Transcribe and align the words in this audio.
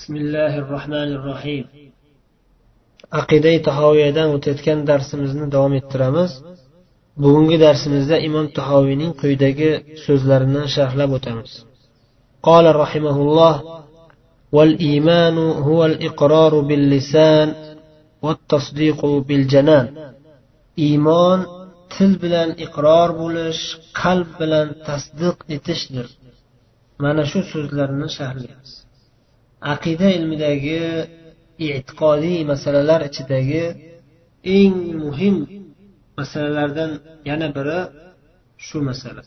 بسم 0.00 0.14
الله 0.22 0.52
الرحمن 0.62 1.08
الرحيم 1.18 1.64
aqida 3.20 3.52
tahoviyadan 3.68 4.28
o'tayotgan 4.36 4.78
darsimizni 4.90 5.46
davom 5.54 5.72
ettiramiz 5.80 6.30
bugungi 7.22 7.56
darsimizda 7.66 8.16
imom 8.28 8.46
tahoviyning 8.58 9.12
quyidagi 9.20 9.70
so'zlarini 10.04 10.62
sharhlab 10.74 11.10
o'tamiz 11.18 11.50
قال 12.48 12.66
رحمه 12.84 13.16
الله 13.26 13.54
والإيمان 14.56 15.36
هو 15.68 15.80
الإقرار 15.90 16.52
باللسان 16.68 17.48
والتصديق 18.24 19.00
بالجنان 19.28 19.86
إيمان 20.78 21.40
til 21.94 22.12
bilan 22.22 22.50
iqror 22.66 23.08
bo'lish 23.22 23.62
qalb 24.00 24.28
bilan 24.40 24.66
tasdiq 24.86 25.36
etishdir 25.56 26.06
mana 27.04 27.22
shu 27.30 27.40
so'zlarni 27.52 28.08
sharhlaymiz 28.18 28.70
aqida 29.73 30.07
ilmidagi 30.17 30.81
e'tiqodiy 31.67 32.39
masalalar 32.51 33.01
ichidagi 33.09 33.63
eng 34.57 34.77
muhim 35.03 35.35
masalalardan 36.19 36.91
yana 37.29 37.47
biri 37.57 37.79
shu 38.65 38.77
masala. 38.89 39.21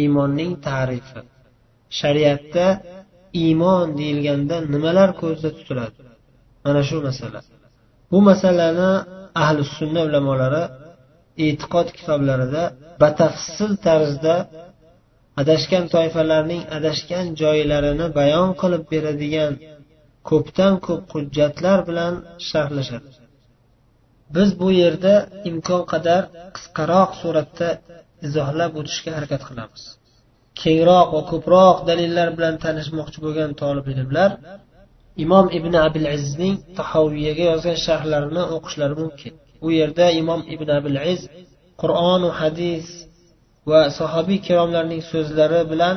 Iymonning 0.00 0.52
tarifi. 0.66 1.20
Shariatda 2.00 2.66
iymon 3.42 3.86
deyilganda 3.98 4.56
nimalar 4.74 5.10
ko'zda 5.20 5.48
tutiladi? 5.56 6.00
Mana 6.64 6.80
shu 6.88 6.96
masala. 7.08 7.40
Bu 8.10 8.18
masalani 8.30 8.90
ahli 9.42 9.62
sunna 9.76 10.00
ulamolari 10.08 10.64
e'tiqod 11.44 11.88
kitoblarida 11.96 12.62
batafsil 13.02 13.72
tarzda 13.86 14.34
adashgan 15.40 15.84
toifalarning 15.94 16.62
adashgan 16.76 17.26
joylarini 17.42 18.06
bayon 18.18 18.50
qilib 18.60 18.82
beradigan 18.92 19.52
ko'pdan 20.30 20.74
ko'p 20.86 21.04
hujjatlar 21.14 21.78
bilan 21.88 22.14
sharhlashadi 22.48 23.10
biz 24.34 24.48
bu 24.60 24.68
yerda 24.82 25.14
imkon 25.50 25.82
qadar 25.92 26.22
qisqaroq 26.56 27.10
suratda 27.22 27.68
izohlab 28.26 28.72
o'tishga 28.80 29.10
harakat 29.16 29.42
qilamiz. 29.48 29.82
Kengroq 30.60 31.08
va 31.14 31.22
ko'proq 31.30 31.76
dalillar 31.88 32.28
bilan 32.36 32.54
tanishmoqchi 32.64 33.18
bo'lgan 33.24 33.50
tolib 33.62 33.86
ilmlar 33.94 34.30
imom 35.24 35.46
ibn 35.58 35.72
abil 35.86 36.06
izning 36.18 36.54
tahoviyaga 36.78 37.44
yozgan 37.50 37.78
sharhlarini 37.86 38.44
o'qishlari 38.56 38.94
mumkin. 39.02 39.32
U 39.66 39.68
yerda 39.78 40.06
imom 40.22 40.40
ibn 40.54 40.68
abil 40.78 40.96
iz 41.12 41.20
qur'onu 41.82 42.28
hadis 42.40 42.86
va 43.69 43.81
sahobiy 43.99 44.39
kiromlarning 44.47 45.01
so'zlari 45.11 45.61
bilan 45.71 45.95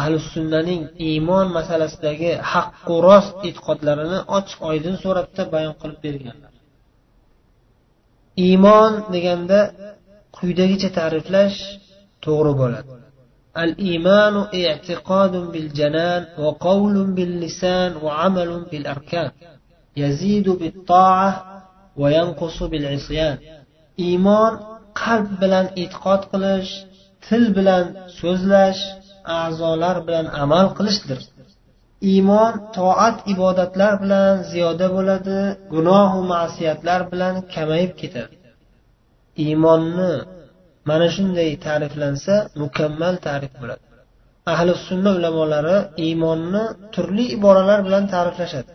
ahli 0.00 0.16
sunnaning 0.32 0.82
iymon 1.08 1.46
masalasidagi 1.58 2.30
haqqu 2.52 2.94
rost 3.08 3.34
e'tiqodlarini 3.48 4.18
ochiq 4.38 4.58
oydin 4.70 4.94
suratda 5.04 5.42
bayon 5.54 5.74
qilib 5.80 6.00
berganlar 6.06 6.52
iymon 8.46 8.92
deganda 9.14 9.60
quyidagicha 10.36 10.88
ta'riflash 10.98 11.58
to'g'ri 12.24 12.54
bo'ladi 12.62 12.92
الإيمان 13.64 14.34
اعتقاد 14.54 15.36
بالجنان 15.52 16.22
وقول 16.38 16.94
باللسان 17.16 17.96
وعمل 17.96 18.50
بالأركان 18.70 19.30
يزيد 19.96 20.46
بالطاعة 20.50 21.62
وينقص 21.96 22.62
بالعصيان 22.62 23.38
إيمان 23.98 24.52
qalb 24.99 25.29
bilan 25.41 25.65
e'tiqod 25.81 26.21
qilish 26.31 26.71
til 27.25 27.43
bilan 27.57 27.85
so'zlash 28.19 28.81
a'zolar 29.41 29.97
bilan 30.07 30.25
amal 30.43 30.67
qilishdir. 30.77 31.19
Iymon 32.11 32.53
toat 32.77 33.17
ibodatlar 33.33 33.93
bilan 34.03 34.33
ziyoda 34.51 34.87
bo'ladi 34.95 35.39
gunohu 35.73 36.19
ma'siyatlar 36.33 37.01
bilan 37.11 37.35
kamayib 37.53 37.91
ketadi. 38.01 38.35
Iymonni 39.45 40.11
mana 40.89 41.07
shunday 41.15 41.49
ta'riflansa 41.65 42.35
mukammal 42.61 43.15
ta'rif 43.27 43.53
bo'ladi. 43.61 43.83
Ahli 44.53 44.71
sunna 44.87 45.11
ulamolari 45.17 45.77
iymonni 46.05 46.63
turli 46.93 47.25
iboralar 47.37 47.79
bilan 47.87 48.03
ta'riflashadi 48.13 48.71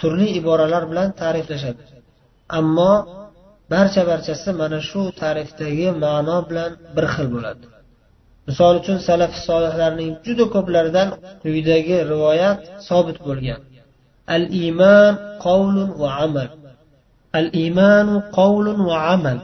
turli 0.00 0.26
iboralar 0.40 0.82
bilan 0.90 1.08
ta'riflashadi. 1.20 1.82
Ammo 2.58 2.92
barcha 3.72 4.02
barchasi 4.10 4.50
mana 4.60 4.78
shu 4.88 5.02
ta'rifdagi 5.20 5.88
ma'no 6.04 6.38
bilan 6.48 6.70
bir 6.96 7.04
xil 7.14 7.26
bo'ladi. 7.34 7.64
Misol 8.48 8.74
uchun 8.80 8.98
salaf 9.08 9.32
solihlarning 9.46 10.12
juda 10.26 10.44
ko'plaridan 10.54 11.08
quyidagi 11.42 11.96
rivoyat 12.12 12.58
sobit 12.88 13.18
bo'lgan. 13.26 13.60
Al 14.36 14.44
iymon 14.62 15.12
qovlun 15.44 15.90
va 16.02 16.10
amal. 16.26 16.48
Al 17.38 17.46
iymanu 17.62 18.14
qovlun 18.38 18.78
va 18.90 18.98
amal. 19.14 19.38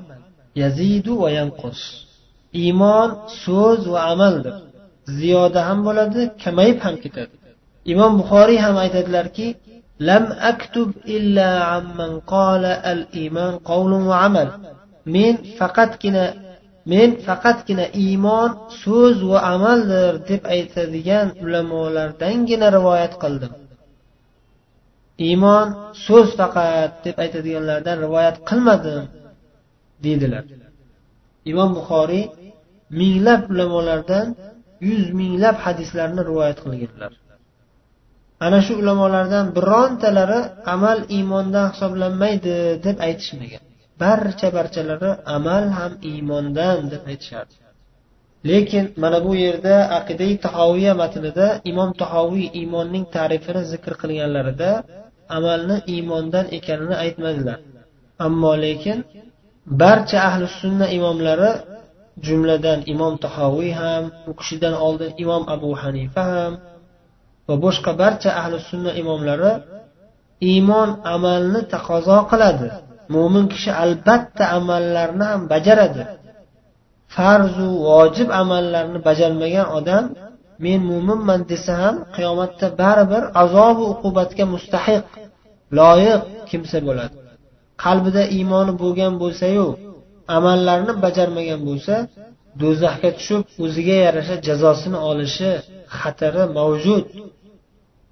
Yazidu 0.63 1.13
va 1.23 1.29
yanqus. 1.39 1.81
Iymon 2.63 3.09
so'z 3.45 3.81
va 3.93 4.01
amaldir. 4.13 4.55
Ziyoda 5.19 5.61
ham 5.69 5.79
bo'ladi 5.87 6.21
kamayib 6.43 6.79
ham 6.85 6.97
ketadi. 7.05 7.35
Imom 7.93 8.13
buxoriy 8.21 8.59
ham 8.65 8.77
aytadilarki 8.85 9.47
لم 10.00 10.24
أكتب 10.52 10.92
إلا 11.08 11.64
عمن 11.64 12.20
قال 12.20 12.66
الإيمان 12.66 13.54
قول 13.58 13.92
وعمل 13.94 14.50
men 15.16 15.36
faqatgina 15.60 16.24
men 16.92 17.10
faqatgina 17.28 17.86
iymon 18.06 18.50
so'z 18.82 19.18
va 19.30 19.40
amaldir 19.54 20.14
deb 20.30 20.42
aytadigan 20.56 21.28
ulamolardangina 21.44 22.68
rivoyat 22.78 23.14
qildim 23.24 23.54
iymon 25.28 25.68
so'z 26.06 26.28
faqat 26.40 26.92
deb 27.06 27.16
aytadiganlardan 27.24 27.98
rivoyat 28.06 28.38
qilmadim 28.50 29.04
deydilar 30.04 30.44
imom 31.52 31.70
buxoriy 31.78 32.26
minglab 33.00 33.42
ulamolardan 33.54 34.28
yuz 34.88 35.04
minglab 35.22 35.58
hadislarni 35.66 36.22
rivoyat 36.30 36.58
qilganlar 36.64 37.12
ana 38.41 38.59
shu 38.67 38.73
ulamolardan 38.83 39.47
birontalari 39.57 40.41
amal 40.75 40.99
iymondan 41.17 41.67
hisoblanmaydi 41.73 42.57
deb 42.85 42.97
aytishmagan. 43.07 43.63
Barcha 44.03 44.49
barchalari 44.57 45.11
amal 45.37 45.65
ham 45.77 45.93
iymondan 46.11 46.79
deb 46.93 47.03
aytishardi. 47.11 47.55
Lekin 48.51 48.85
mana 49.03 49.19
bu 49.25 49.33
yerda 49.45 49.77
aqidai 49.99 50.33
tahoviya 50.47 50.93
matnida 51.03 51.47
imom 51.71 51.91
tahoviy 52.03 52.47
iymonning 52.61 53.05
ta'rifini 53.17 53.63
zikr 53.73 53.93
qilganlarida 54.03 54.71
amalni 55.37 55.77
iymondan 55.95 56.47
ekanini 56.59 56.97
aytmadilar. 57.05 57.59
Ammo 58.27 58.53
lekin 58.65 58.99
barcha 59.83 60.19
ahli 60.29 60.47
sunna 60.61 60.87
imomlari 60.97 61.53
jumladan 62.27 62.81
imom 62.93 63.15
tahoviy 63.25 63.73
ham 63.81 64.05
u 64.31 64.33
kishidan 64.39 64.75
oldin 64.87 65.11
imom 65.23 65.43
abu 65.55 65.71
hanifa 65.83 66.25
ham 66.35 66.53
va 67.49 67.55
boshqa 67.65 67.91
barcha 68.03 68.31
ahli 68.41 68.57
sunna 68.71 68.91
imomlari 69.03 69.53
iymon 70.53 70.89
amalni 71.15 71.61
taqozo 71.75 72.19
qiladi. 72.31 72.69
Mo'min 73.15 73.45
kishi 73.53 73.71
albatta 73.85 74.45
amallarni 74.59 75.25
ham 75.31 75.43
bajaradi. 75.53 76.03
Farzu 77.15 77.69
vojib 77.89 78.29
amallarni 78.43 78.99
bajarmagan 79.09 79.67
odam 79.79 80.05
men 80.65 80.79
mo'minman 80.91 81.41
desa 81.51 81.73
ham 81.83 81.97
qiyomatda 82.17 82.67
baribir 82.81 83.23
azobu 83.43 83.83
uqubatga 83.95 84.45
mustahiq 84.55 85.05
loyiq 85.79 86.23
kimsa 86.51 86.79
bo'ladi. 86.89 87.15
Qalbida 87.85 88.23
iymoni 88.37 88.73
bo'lgan 88.83 89.13
bo'lsayu 89.23 89.67
amallarni 90.37 90.93
bajarmagan 91.05 91.61
bo'lsa 91.69 91.95
do'zaxga 92.61 93.11
tushib 93.19 93.43
o'ziga 93.65 93.97
yarasha 94.05 94.37
jazosini 94.47 94.99
olishi 95.11 95.51
xatari 95.99 96.45
mavjud. 96.59 97.05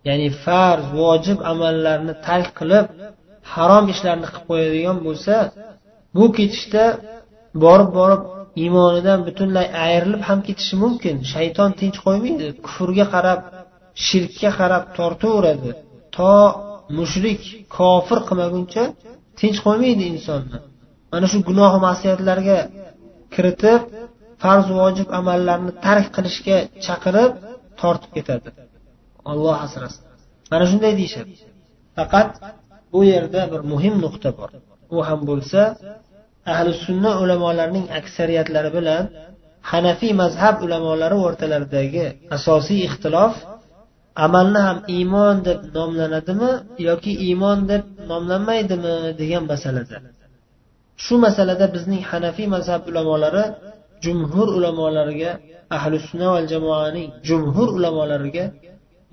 Ya'ni 0.09 0.29
farz 0.45 0.85
vojib 1.01 1.39
amallarni 1.53 2.15
tark 2.27 2.49
qilib 2.59 2.87
harom 3.55 3.85
ishlarni 3.95 4.27
qilib 4.33 4.47
qo'yadigan 4.51 4.99
bo'lsa 5.07 5.35
bu 6.17 6.25
ketishda 6.37 6.85
borib 7.65 7.91
borib 7.99 8.23
iymonidan 8.63 9.19
butunlay 9.27 9.67
ayrilib 9.87 10.23
ham 10.29 10.39
ketishi 10.47 10.75
mumkin. 10.85 11.17
Shayton 11.33 11.71
tinch 11.81 11.99
qo'ymaydi 12.07 12.47
kufrga 12.67 13.07
qarab 13.15 13.41
shirkka 14.07 14.51
qarab 14.61 14.85
tortaveradi. 14.97 15.71
To 16.17 16.33
mushrik 16.99 17.41
kofir 17.77 18.19
qilmaguncha 18.29 18.85
tinch 19.41 19.59
qo'ymaydi 19.67 20.05
insonni. 20.13 20.59
Mana 21.13 21.27
shu 21.33 21.39
gunoh 21.49 21.73
masiyatlarga 21.89 22.59
kiritib 23.35 23.81
farz 24.43 24.67
vojib 24.81 25.09
amallarni 25.19 25.73
tark 25.87 26.07
qilishga 26.17 26.57
chaqirib 26.87 27.31
tortib 27.83 28.11
ketadi. 28.17 28.49
Olloh 29.31 29.57
asrasin. 29.67 30.03
Mana 30.51 30.65
shunday 30.71 30.93
deyishadi. 31.01 31.33
Faqat 31.97 32.31
bu 32.93 33.01
yerda 33.13 33.41
bir 33.53 33.61
muhim 33.73 33.95
nuqta 34.05 34.31
bor. 34.39 34.51
U 34.97 34.99
ham 35.09 35.21
bo'lsa 35.31 35.61
ahli 36.53 36.71
sunna 36.85 37.11
ulamolarining 37.23 37.87
aksariyatlari 37.99 38.71
bilan 38.77 39.05
hanafiy 39.71 40.13
mazhab 40.23 40.57
ulamolari 40.67 41.17
o'rtalaridagi 41.27 42.07
asosiy 42.37 42.81
ixtilof 42.89 43.35
amalni 44.27 44.61
ham 44.67 44.79
iymon 44.97 45.37
deb 45.49 45.61
nomlanadimi 45.77 46.51
yoki 46.89 47.13
iymon 47.27 47.59
deb 47.71 47.83
nomlanmaydimi 48.11 48.95
degan 49.21 49.45
masalada. 49.53 49.97
Shu 51.05 51.15
masalada 51.27 51.67
bizning 51.75 52.03
hanafiy 52.11 52.47
mazhab 52.55 52.83
ulamolari 52.91 53.45
jumhur 54.05 54.49
ulamolariga 54.59 55.33
ahli 55.77 55.97
sunna 56.09 56.29
va 56.35 56.41
jamoaning 56.53 57.09
jumhur 57.29 57.69
ulamolariga 57.79 58.45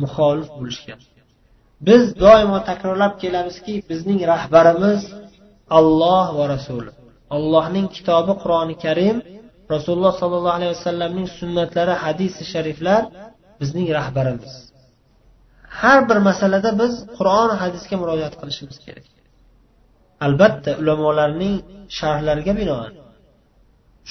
muxolif 0.03 0.49
bo'lishgan. 0.57 0.99
Biz 1.87 2.03
doimo 2.23 2.57
takrorlab 2.69 3.13
kelamizki 3.21 3.73
bizning 3.89 4.19
rahbarimiz 4.33 5.01
alloh 5.79 6.27
va 6.39 6.45
rasuli 6.53 6.91
allohning 7.35 7.87
kitobi 7.95 8.33
qur'oni 8.43 8.75
karim 8.85 9.17
rasululloh 9.73 10.13
sollallohu 10.21 10.57
alayhi 10.59 10.73
vasallamning 10.77 11.27
sunnatlari 11.39 11.93
hadisi 12.03 12.41
shariflar 12.53 13.01
bizning 13.61 13.87
rahbarimiz. 13.97 14.53
Har 15.79 15.99
bir 16.09 16.17
masalada 16.29 16.71
biz 16.81 16.93
qur'on 17.17 17.49
hadisga 17.61 17.95
murojaat 18.01 18.33
qilishimiz 18.41 18.77
kerak. 18.85 19.05
Albatta 20.25 20.71
ulamolarning 20.81 21.55
sharhlariga 21.97 22.53
binoan 22.61 22.91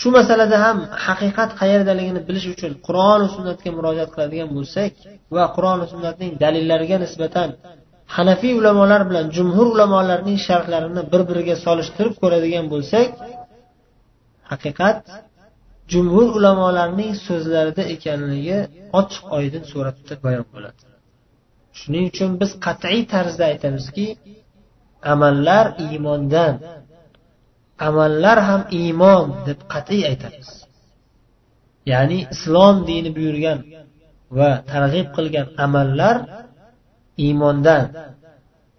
shu 0.01 0.09
masalada 0.19 0.57
ham 0.65 0.79
haqiqat 1.07 1.51
qayerdaligini 1.61 2.21
bilish 2.29 2.47
uchun 2.55 2.73
qur'on 2.87 3.19
va 3.25 3.29
sunnatga 3.37 3.71
murojaat 3.79 4.11
qiladigan 4.15 4.49
bo'lsak 4.57 4.93
va 5.37 5.45
qur'on 5.57 5.77
va 5.83 5.87
sunnatning 5.93 6.31
dalillariga 6.43 6.97
nisbatan 7.05 7.49
hanafiy 8.17 8.53
ulamolar 8.61 9.03
bilan 9.09 9.27
jumhur 9.37 9.67
ulamolarning 9.75 10.39
sharhlarini 10.49 11.03
bir 11.13 11.23
biriga 11.29 11.57
solishtirib 11.67 12.15
ko'radigan 12.23 12.65
bo'lsak 12.73 13.09
haqiqat 14.53 14.99
jumhur 15.93 16.29
ulamolarning 16.39 17.13
so'zlarida 17.27 17.83
ekanligi 17.95 18.59
ochiq 19.01 19.25
oydin 19.39 19.63
suratda 19.73 20.15
bayon 20.25 20.47
bo'ladi. 20.55 20.81
Shuning 21.79 22.05
uchun 22.13 22.31
biz 22.41 22.51
qat'iy 22.67 23.01
tarzda 23.13 23.45
aytamizki 23.53 24.07
amallar 25.13 25.65
iymondan 25.85 26.55
amallar 27.87 28.39
ham 28.49 28.63
iymon 28.81 29.27
deb 29.47 29.59
qat'iy 29.73 30.03
aytamiz. 30.11 30.49
Ya'ni 31.93 32.19
islom 32.35 32.77
dini 32.89 33.11
buyurgan 33.17 33.59
va 34.39 34.51
targ'ib 34.73 35.09
qilgan 35.17 35.47
amallar 35.65 36.17
iymondan 37.25 37.85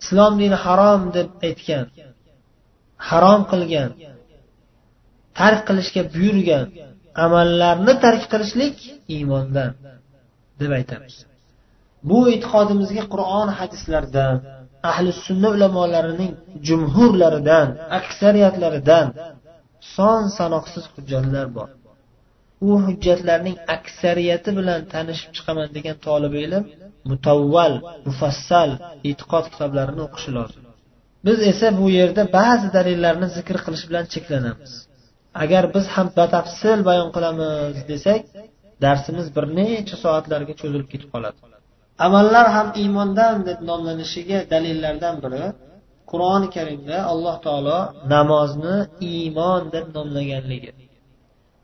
islom 0.01 0.33
dini 0.41 0.57
harom 0.65 1.01
deb 1.15 1.29
aytgan 1.47 1.85
harom 3.09 3.41
qilgan 3.51 3.89
tark 5.39 5.61
qilishga 5.67 6.01
buyurgan 6.15 6.65
amallarni 7.25 7.93
tark 8.03 8.23
qilishlik 8.31 8.75
iymondan 9.15 9.71
deb 10.59 10.71
aytamiz. 10.79 11.15
Bu 12.09 12.19
e'tiqodimizga 12.33 13.03
qur'on 13.13 13.47
hadislardan 13.59 14.35
ahli 14.91 15.11
sunna 15.25 15.49
ulamolarining 15.55 16.33
jumhurlaridan 16.67 17.67
aksariyatlaridan 17.99 19.07
son 19.95 20.21
sanoqsiz 20.37 20.83
hujjatlar 20.93 21.47
bor. 21.57 21.69
U 22.67 22.69
hujjatlarning 22.85 23.57
aksariyati 23.75 24.49
bilan 24.59 24.79
tanishib 24.93 25.29
chiqaman 25.37 25.69
degan 25.77 25.97
tolib 26.07 26.33
ilm 26.45 26.63
mutavval 27.11 27.73
mufassal 28.07 28.71
e'tiqod 29.09 29.45
kitoblarini 29.53 30.01
o'qishi 30.07 30.31
lozim. 30.37 30.63
Biz 31.25 31.37
esa 31.51 31.67
bu 31.79 31.85
yerda 31.99 32.23
ba'zi 32.39 32.67
dalillarni 32.77 33.27
zikr 33.37 33.57
qilish 33.65 33.85
bilan 33.89 34.05
cheklanamiz. 34.13 34.71
Agar 35.43 35.63
biz 35.75 35.85
ham 35.95 36.07
batafsil 36.19 36.79
bayon 36.89 37.09
qilamiz 37.15 37.77
desak 37.91 38.21
darsimiz 38.85 39.27
bir 39.35 39.45
necha 39.57 39.95
soatlarga 40.03 40.53
cho'zilib 40.61 40.87
ketib 40.93 41.09
qoladi. 41.15 41.37
Amallar 42.05 42.47
ham 42.55 42.67
iymondan 42.81 43.35
deb 43.47 43.59
nomlanishiga 43.69 44.39
dalillardan 44.51 45.15
biri 45.23 45.45
qur'oni 46.11 46.47
karimda 46.55 46.97
alloh 47.11 47.35
taolo 47.45 47.79
namozni 48.13 48.75
iymon 49.11 49.61
deb 49.75 49.85
nomlaganligi. 49.97 50.71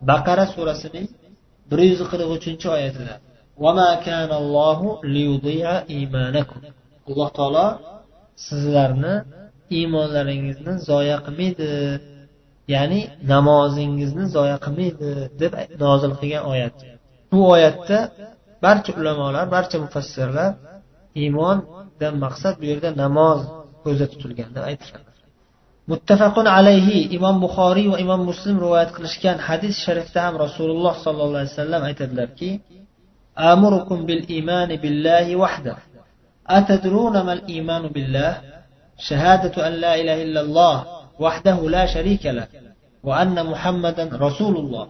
Baqara 0.09 0.45
surasining 0.53 1.07
bir 1.69 1.79
yuz 1.89 2.01
qirq 2.11 2.29
uchinchi 2.37 2.67
oyatida 2.75 3.15
alloh 7.09 7.29
taolo 7.37 7.67
sizlarni 8.47 9.15
iymonlaringizni 9.77 10.73
zoya 10.89 11.17
qilmaydi 11.25 11.69
ya'ni 12.75 12.99
namozingizni 13.33 14.25
zoya 14.35 14.57
qilmaydi 14.65 15.09
deb 15.41 15.53
nozil 15.83 16.11
qilgan 16.19 16.43
oyat. 16.53 16.75
Bu 17.31 17.39
oyatda 17.55 17.99
barcha 18.64 18.90
ulamolar 19.00 19.44
barcha 19.54 19.76
mufassirlar 19.84 20.50
iymondan 21.22 22.14
maqsad 22.24 22.54
bu 22.60 22.64
yerda 22.70 22.90
namoz 23.02 23.40
ko'zda 23.84 24.06
tutilgan 24.12 24.50
deb 24.56 24.64
aytganlar 24.70 25.16
muttafaqun 25.90 26.46
alayhi 26.58 26.98
imom 27.16 27.36
buxoriy 27.44 27.86
va 27.92 27.98
imom 28.04 28.20
muslim 28.30 28.56
rivoyat 28.64 28.90
qilishgan 28.96 29.36
hadis 29.48 29.74
sharifda 29.86 30.18
ham 30.26 30.34
rasululloh 30.44 30.94
sollallohu 31.04 31.40
alayhi 31.40 31.54
vasallam 31.54 31.82
aytadilarki 31.90 32.50
amurukum 33.52 33.98
bil 34.08 34.22
imani 34.38 34.74
billahi 34.84 35.32
wahda 35.42 35.74
atadruna 36.58 37.20
mal 37.30 37.42
imanu 37.58 37.88
billah 37.96 38.32
shahadatu 39.08 39.58
an 39.66 39.72
la 39.84 39.92
ilaha 40.02 40.20
illalloh 40.26 40.76
وحده 41.24 41.58
لا 41.76 41.84
شريك 41.94 42.26
له 42.26 42.46
وأن 43.02 43.46
محمدا 43.46 44.04
رسول 44.26 44.56
الله 44.56 44.86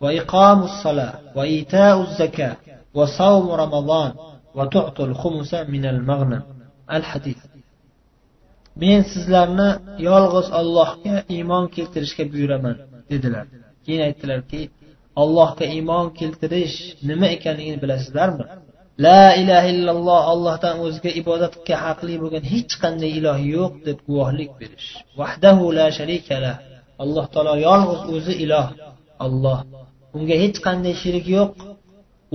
وإقام 0.00 0.62
الصلاة 0.62 1.14
وإيتاء 1.36 2.00
الزكاة 2.00 2.56
وصوم 2.94 3.50
رمضان 3.50 4.12
وتعطي 4.54 5.04
الخمس 5.04 5.54
من 5.54 5.84
المغنم 5.86 6.42
الحديث 6.92 7.40
men 8.82 9.02
sizlarni 9.12 9.70
yolg'iz 10.08 10.48
ollohga 10.60 11.16
iymon 11.36 11.64
keltirishga 11.76 12.24
buyuraman 12.32 12.76
dedilar 13.10 13.46
keyin 13.84 14.02
aytdilarki 14.08 14.60
allohga 15.22 15.64
iymon 15.76 16.06
keltirish 16.18 16.76
nima 17.08 17.26
ekanligini 17.36 17.78
bilasizlarmi 17.82 18.44
la 19.06 19.22
ilaha 19.42 19.66
illalloh 19.74 20.20
allohdan 20.32 20.76
o'zga 20.86 21.10
ibodatga 21.20 21.74
haqli 21.84 22.14
bo'lgan 22.22 22.44
hech 22.52 22.72
qanday 22.82 23.10
iloh 23.18 23.38
yo'q 23.56 23.72
deb 23.86 23.98
guvohlik 24.08 24.50
berish 24.60 24.88
vahdahu 25.20 25.64
la 25.78 25.86
sharikala 25.98 26.52
alloh 27.02 27.24
taolo 27.34 27.54
yolg'iz 27.68 28.02
o'zi 28.14 28.34
iloh 28.44 28.66
olloh 29.26 29.58
unga 30.16 30.34
hech 30.42 30.58
qanday 30.66 30.94
sherik 31.02 31.26
yo'q 31.36 31.52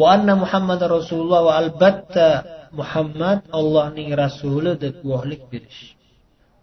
va 0.00 0.06
anna 0.15 0.35
muhammada 0.43 0.85
rasululloh 0.97 1.41
va 1.49 1.53
albatta 1.62 2.29
muhammad 2.79 3.41
ollohning 3.59 4.11
rasuli 4.23 4.73
deb 4.83 4.94
guvohlik 5.05 5.43
berish. 5.52 5.81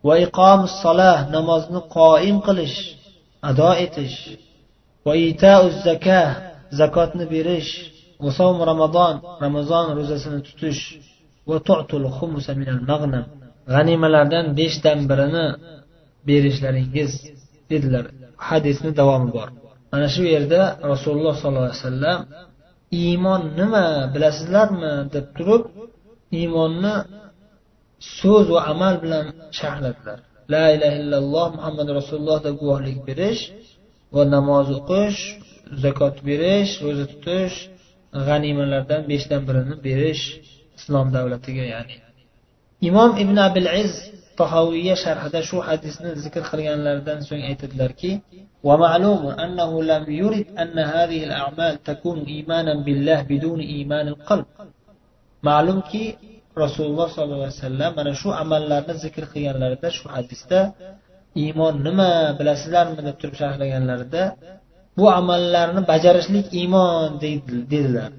Va 0.07 0.13
iqom 0.25 0.59
solah 0.81 1.17
namozni 1.35 1.81
qoim 1.97 2.37
qilish 2.47 2.77
ado 3.49 3.69
etish. 3.85 4.19
Va 5.05 5.13
itau 5.29 5.63
zakah 5.85 6.29
zakotni 6.79 7.25
berish. 7.33 7.71
Va 8.23 8.29
som 8.37 8.55
ramazon 8.71 9.15
ramazon 9.45 9.85
ro'zasini 9.97 10.39
tutish. 10.47 10.83
Va 11.49 11.57
tu'tul 11.67 12.05
xumusa 12.17 12.51
minal 12.61 12.81
mag'nam 12.91 13.25
g'animalardan 13.73 14.45
beshdan 14.59 14.99
birini 15.09 15.45
berishlaringiz 16.27 17.11
dedilar. 17.71 18.05
Hadisni 18.47 18.91
davomi 18.99 19.29
bor. 19.37 19.49
Mana 19.91 20.07
shu 20.15 20.23
yerda 20.33 20.61
rasululloh 20.91 21.33
sollallohu 21.41 21.67
alayhi 21.69 21.83
vasallam 21.83 22.19
iymon 22.91 23.41
nima 23.59 23.85
bilasizlarmi 24.13 24.93
deb 25.13 25.25
turib 25.37 25.63
iymonni 26.39 26.95
so'z 28.17 28.45
va 28.53 28.61
amal 28.73 28.95
bilan 29.03 29.25
sharhladilar. 29.59 30.19
La 30.53 30.65
ilaha 30.75 30.95
illalloh 31.01 31.47
muhammad 31.57 31.87
rasululloh 31.99 32.39
deb 32.45 32.55
guvohlik 32.61 32.97
berish 33.07 33.41
va 34.15 34.23
namoz 34.35 34.67
o'qish 34.79 35.19
zakot 35.83 36.15
berish 36.29 36.71
ro'za 36.83 37.05
tutish 37.11 37.55
g'animalardan 38.27 39.01
beshdan 39.11 39.41
birini 39.47 39.75
berish 39.87 40.23
islom 40.77 41.07
davlatiga 41.15 41.65
ya'ni. 41.73 41.95
Imom 42.89 43.11
ibn 43.23 43.35
abil 43.47 43.67
iz 43.83 43.93
tahoviyya 44.40 44.94
sharhida 45.04 45.40
shu 45.48 45.56
hadisni 45.68 46.10
zikr 46.24 46.42
qilganlaridan 46.50 47.18
so'ng 47.28 47.42
aytadilarki 47.50 48.12
ومعلوم 48.68 49.24
أنه 49.44 49.70
لم 49.92 50.04
يرد 50.22 50.46
أن 50.62 50.76
هذه 50.94 51.20
الأعمال 51.28 51.82
تكون 51.90 52.18
إيمانا 52.32 52.74
بالله 52.86 53.18
بدون 53.32 53.60
إيمان 53.60 54.06
القلب 54.08 54.46
ma'lumki 55.48 56.04
rasululloh 56.62 57.08
sollallohu 57.14 57.44
alayhi 57.44 57.60
vasallam 57.60 57.90
mana 57.98 58.12
shu 58.20 58.28
amallarni 58.42 58.94
zikr 59.04 59.22
qilganlarida 59.32 59.88
shu 59.98 60.06
hadisda 60.14 60.60
iymon 61.42 61.74
nima 61.86 62.10
bilasizlarmi 62.38 63.00
deb 63.08 63.16
turib 63.20 63.36
sharhlaganlarida 63.42 64.22
bu 64.98 65.04
amallarni 65.20 65.80
bajarishlik 65.92 66.46
iymon 66.60 67.10
dedilar 67.72 68.10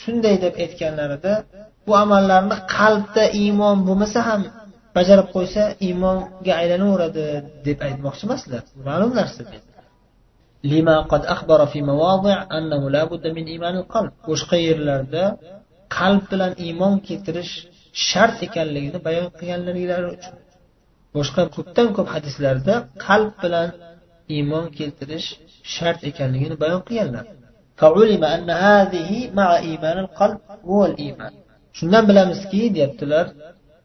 shunday 0.00 0.34
deb 0.44 0.54
aytganlarida 0.64 1.32
bu 1.86 1.92
amallarni 2.04 2.56
qalbda 2.76 3.24
iymon 3.42 3.76
bo'lmasa 3.86 4.20
ham 4.28 4.42
bajarib 4.97 5.27
qo'ysa 5.35 5.63
iymonga 5.87 6.53
aylanaveradi 6.61 7.25
deb 7.67 7.77
aytmoqchi 7.87 8.23
emaslar. 8.27 8.61
Ma'lum 8.87 9.11
narsa 9.19 9.41
lima 10.71 10.95
qad 11.11 11.23
akhbara 11.35 11.65
fi 11.73 11.79
mawadi' 11.89 12.37
annahu 12.57 12.85
la 12.95 13.03
budda 13.11 13.29
min 13.37 13.45
imanil 13.55 13.85
qalb. 13.93 14.11
Boshqa 14.29 14.57
yerlarda 14.67 15.23
qalb 15.97 16.23
bilan 16.31 16.51
iymon 16.65 16.93
keltirish 17.07 17.53
shart 18.09 18.37
ekanligini 18.47 18.99
bayon 19.07 19.27
qilganlar 19.39 20.03
uchun. 20.15 20.35
Boshqa 21.15 21.41
ko'pdan 21.55 21.87
ko'p 21.97 22.07
hadislarda 22.15 22.75
qalb 23.05 23.31
bilan 23.43 23.67
iymon 24.35 24.65
keltirish 24.77 25.27
shart 25.75 25.99
ekanligini 26.09 26.55
bayon 26.63 26.81
qilganlar. 26.87 27.25
Shundan 31.77 32.03
bilamizki 32.09 32.61
deyaptilar 32.75 33.25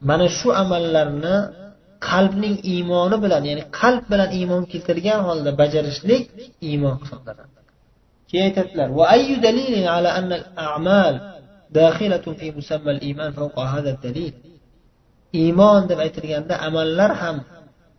mana 0.09 0.27
shu 0.39 0.49
amallarni 0.63 1.37
qalbning 2.09 2.57
iymoni 2.73 3.17
bilan 3.25 3.43
ya'ni 3.51 3.63
qalb 3.81 4.03
bilan 4.13 4.31
iymon 4.39 4.63
keltirgan 4.73 5.21
holda 5.29 5.51
bajarishlik 5.61 6.23
iymon 6.69 6.95
hisoblanadi. 7.03 7.59
Keyin 8.29 8.45
aytadilar 8.49 8.89
iymon 15.41 15.81
deb 15.91 15.99
aytilganda 16.07 16.55
amallar 16.69 17.11
ham 17.23 17.37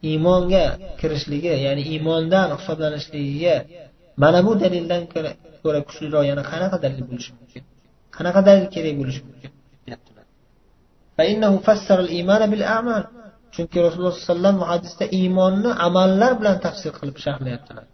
iymonga 0.09 0.65
kirishligi 0.99 1.53
ya'ni 1.65 1.83
iymondan 1.93 2.47
hisoblanishligiga 2.57 3.55
mana 4.21 4.39
bu 4.45 4.51
dalildan 4.63 5.03
ko'ra 5.63 5.79
kuchliroq 5.87 6.23
yana 6.31 6.43
qanaqa 6.51 6.77
dalil 6.83 7.01
bo'lishi 7.09 7.31
mumkin? 7.37 7.63
Qanaqa 8.17 8.39
dalil 8.47 8.65
kerak 8.75 8.93
bo'lishi 8.99 9.21
mumkin? 9.27 9.42
Chunki 13.55 13.77
rasululloh 13.85 14.15
sallallohu 14.15 14.29
alayhi 14.29 14.31
vasallam 14.31 14.57
hadisda 14.71 15.05
iymonni 15.19 15.69
amallar 15.87 16.31
bilan 16.39 16.55
tafsir 16.65 16.91
qilib 16.99 17.17
sharhlayaptilar 17.25 17.85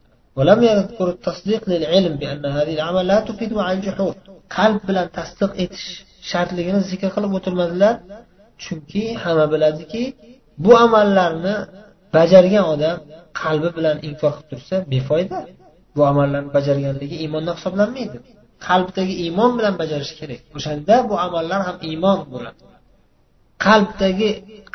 qalb 4.57 4.79
bilan 4.89 5.07
tasdiq 5.17 5.51
etish 5.63 5.87
shartligini 6.31 6.81
zikr 6.91 7.09
qilib 7.15 7.31
o'tirmadilar. 7.37 7.95
Chunki 8.63 9.03
hamma 9.23 9.45
biladiki 9.53 10.03
bu 10.63 10.71
amallarni 10.85 11.55
bajargan 12.15 12.65
odam 12.73 12.97
qalbi 13.41 13.69
bilan 13.77 13.97
inkor 14.07 14.31
qilib 14.35 14.49
tursa 14.51 14.75
befoyda. 14.93 15.37
Bu 15.95 16.01
amallarni 16.11 16.51
bajarganligi 16.57 17.15
iymondan 17.23 17.55
hisoblanmaydi. 17.59 18.17
Qalbdagi 18.67 19.13
iymon 19.25 19.51
bilan 19.57 19.73
bajarish 19.81 20.13
kerak. 20.19 20.41
O'shanda 20.57 20.95
bu 21.09 21.15
amallar 21.25 21.59
ham 21.67 21.77
iymon 21.89 22.19
bo'ladi. 22.33 22.59
qalbdagi 23.66 24.30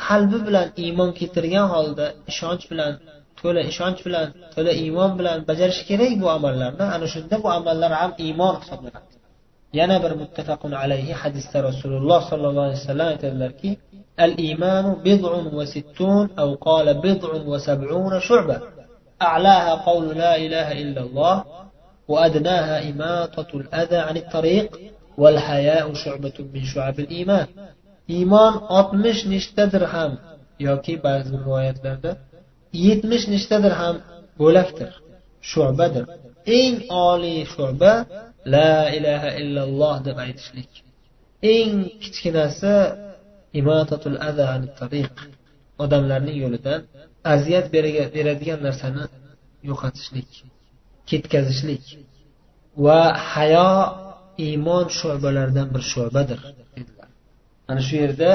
qalbi 0.05 0.37
bilan 0.47 0.67
iymon 0.83 1.09
keltirgan 1.19 1.67
holda 1.73 2.05
ishonch 2.31 2.63
bilan 2.71 2.91
to'la 3.39 3.61
ishonch 3.71 3.99
bilan 4.07 4.27
to'la 4.53 4.71
iymon 4.83 5.11
bilan 5.19 5.37
bajarish 5.49 5.81
kerak 5.89 6.13
bu 6.21 6.27
amallarni 6.37 6.85
ana 6.95 7.07
shunda 7.13 7.35
bu 7.43 7.47
amallar 7.59 7.91
ham 8.01 8.11
iymon 8.25 8.53
hisoblanadi 8.61 9.13
yana 9.79 9.95
bir 10.03 10.11
muttafaqun 10.21 10.71
alayhi 10.83 11.13
hadisda 11.21 11.57
rasululloh 11.69 12.19
sollallohu 12.31 12.65
alayhi 12.67 12.81
vasallam 12.83 13.07
aytadilarki 13.13 13.71
الإيمان 14.27 14.85
بضع 15.05 15.31
وستون 15.57 16.25
أو 16.39 16.49
قال 16.67 16.87
بضع 16.93 17.31
وسبعون 17.51 18.13
شعبة 18.19 18.57
أعلاها 19.21 19.73
قول 19.75 20.17
لا 20.17 20.33
إله 20.45 20.67
إلا 20.81 21.01
الله 21.01 21.35
وأدناها 22.07 22.89
إماطة 22.89 23.49
الأذى 23.61 23.97
عن 23.97 24.17
الطريق 24.17 24.79
والحياء 25.17 25.93
شعبة 25.93 26.33
من 26.53 26.63
شعب 26.73 26.99
الإيمان 26.99 27.47
iymon 28.16 28.54
oltmish 28.78 29.20
nechtadir 29.32 29.84
ham 29.94 30.12
yoki 30.68 30.94
ba'zi 31.06 31.30
rivoyatlarda 31.42 32.12
yetmish 32.86 33.24
nechtadir 33.34 33.72
ham 33.80 33.96
bo'lakdir 34.40 34.90
shu'badir. 35.50 36.04
Eng 36.58 36.76
oliy 37.08 37.40
shu'ba 37.54 37.92
la 38.54 38.72
ilaha 38.98 39.30
illalloh 39.40 39.96
deb 40.06 40.16
aytishlik. 40.26 40.70
Eng 41.54 41.72
kichkinasi 42.02 42.74
imotatul 43.60 44.16
tariq 44.80 45.14
odamlarning 45.84 46.36
yo'lidan 46.44 46.80
aziyat 47.34 47.66
beradigan 48.16 48.60
narsani 48.66 49.04
yo'qotishlik 49.68 50.30
ketkazishlik 51.08 51.84
va 52.84 53.00
hayo 53.32 53.72
iymon 54.46 54.86
shu'balaridan 54.98 55.68
bir 55.74 55.82
shu'badir. 55.92 56.40
Ana 57.70 57.80
shu 57.86 57.94
yerda 58.02 58.30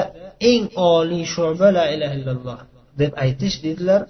eng 0.50 0.64
oliy 0.92 1.24
shu'ba 1.34 1.66
la 1.76 1.84
ilaha 1.94 2.14
illalloh 2.18 2.58
deb 3.00 3.12
aytish 3.24 3.56
dedilar 3.64 4.00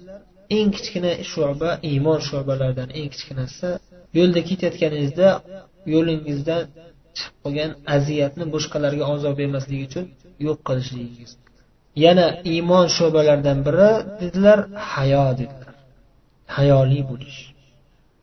eng 0.57 0.69
kichkina 0.75 1.11
shu'ba 1.31 1.69
iymon 1.89 2.19
shu'balaridan 2.29 2.89
eng 2.99 3.09
kichkinasi 3.13 3.69
yo'lda 4.17 4.39
ketayotganingizda 4.49 5.29
yo'lingizdan 5.93 6.63
chiqib 7.17 7.35
qolgan 7.43 7.71
aziyatni 7.95 8.45
boshqalarga 8.55 9.03
ozor 9.13 9.33
bermaslik 9.41 9.79
uchun 9.87 10.05
yo'q 10.45 10.57
qilishligingiz. 10.67 11.31
Yana 12.05 12.25
iymon 12.53 12.85
shu'balaridan 12.97 13.59
biri 13.67 13.91
dedilar 14.21 14.59
hayo 14.91 15.25
dedilar. 15.39 15.75
Hayoli 16.55 16.99
bo'lish. 17.09 17.39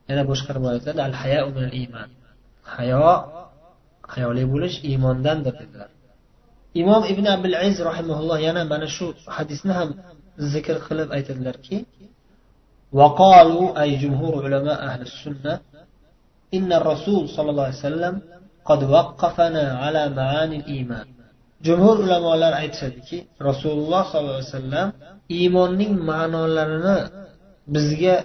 Yana 0.08 0.22
boshqa 0.30 0.50
rivoyatlarda 0.56 1.02
al 1.08 1.14
hayo 1.22 1.44
hayo 2.74 3.06
hayoli 4.12 4.44
bo'lish 4.52 4.76
iymondandir 4.88 5.54
dedilar. 5.60 5.90
imom 6.81 7.03
ibn 7.13 7.25
abil 7.35 7.55
iz 7.69 7.77
rahimaulloh 7.89 8.37
yana 8.47 8.61
mana 8.71 8.87
shu 8.95 9.05
hadisni 9.35 9.73
ham 9.79 9.89
zikr 10.53 10.75
qilib 10.87 11.09
aytadilarki 11.17 11.77
وقالوا 12.99 13.81
أي 13.81 13.95
جمهور 14.03 14.33
علماء 14.45 14.79
أهل 14.89 15.01
السنة 15.01 15.53
إن 16.53 16.69
الرسول 16.73 17.23
صلى 17.29 17.49
الله 17.51 17.63
عليه 17.63 17.85
وسلم 17.89 18.21
قد 18.69 18.83
وقفنا 18.83 19.65
على 19.83 20.09
معاني 20.09 20.55
الإيمان 20.61 21.07
jumhur 21.67 21.95
ulamolar 22.05 22.53
aytishadiki 22.61 23.17
rasululloh 23.47 24.03
sollallohu 24.11 24.35
alayhi 24.37 24.51
vasallam 24.51 24.87
iymonning 25.37 25.93
ma'nolarini 26.09 26.97
bizga 27.73 28.15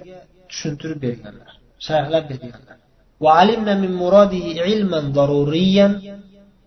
tushuntirib 0.50 0.98
berganlar 1.04 1.52
sharhlab 1.86 2.24
berganlar 2.32 2.76
وعلمنا 3.24 3.74
من 3.82 3.92
مراده 4.02 4.46
علما 4.66 5.00
ضروريا 5.18 5.86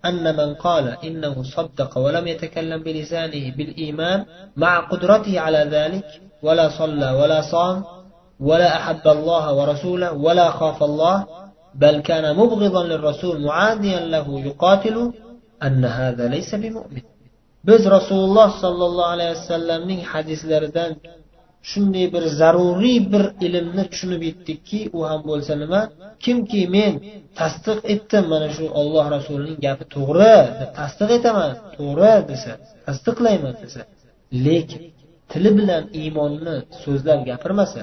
أن 0.09 0.37
من 0.37 0.55
قال 0.55 0.97
إنه 1.05 1.43
صدق 1.43 1.99
ولم 1.99 2.27
يتكلم 2.27 2.83
بلسانه 2.83 3.57
بالإيمان 3.57 4.25
مع 4.57 4.81
قدرته 4.81 5.41
على 5.41 5.59
ذلك 5.59 6.05
ولا 6.43 6.69
صلى 6.69 7.11
ولا 7.11 7.41
صام 7.53 7.85
ولا 8.41 8.77
أحب 8.77 9.09
الله 9.17 9.55
ورسوله 9.55 10.13
ولا 10.13 10.51
خاف 10.51 10.83
الله 10.83 11.27
بل 11.75 12.01
كان 12.01 12.37
مبغضا 12.37 12.83
للرسول 12.85 13.41
معاديا 13.41 14.01
له 14.01 14.41
يقاتل 14.41 15.13
biz 17.67 17.83
rasululloh 17.97 18.49
sollallohu 18.63 19.11
alayhi 19.15 19.35
vasallamning 19.39 20.01
hadislaridan 20.13 20.91
shunday 21.71 22.07
bir 22.15 22.25
zaruriy 22.41 22.99
bir 23.13 23.25
ilmni 23.47 23.85
tushunib 23.93 24.23
yetdikki 24.29 24.81
u 24.97 24.99
ham 25.09 25.21
bo'lsa 25.31 25.53
nima? 25.63 25.81
Kimki 26.25 26.63
men 26.77 26.93
tasdiq 27.41 27.79
etdim 27.95 28.25
mana 28.33 28.49
shu 28.57 28.65
olloh 28.81 29.05
rasulining 29.17 29.59
gapi 29.67 29.85
to'g'ri 29.97 30.37
deb 30.61 30.71
tasdiq 30.81 31.11
etaman. 31.19 31.51
To'g'ri 31.77 32.15
desa 32.31 32.53
tasdiqlayman 32.87 33.55
desa. 33.63 33.81
Lekin 34.47 34.83
tili 35.31 35.51
bilan 35.59 35.83
iymonni 36.01 36.55
so'zlab 36.83 37.21
gapirmasa 37.31 37.81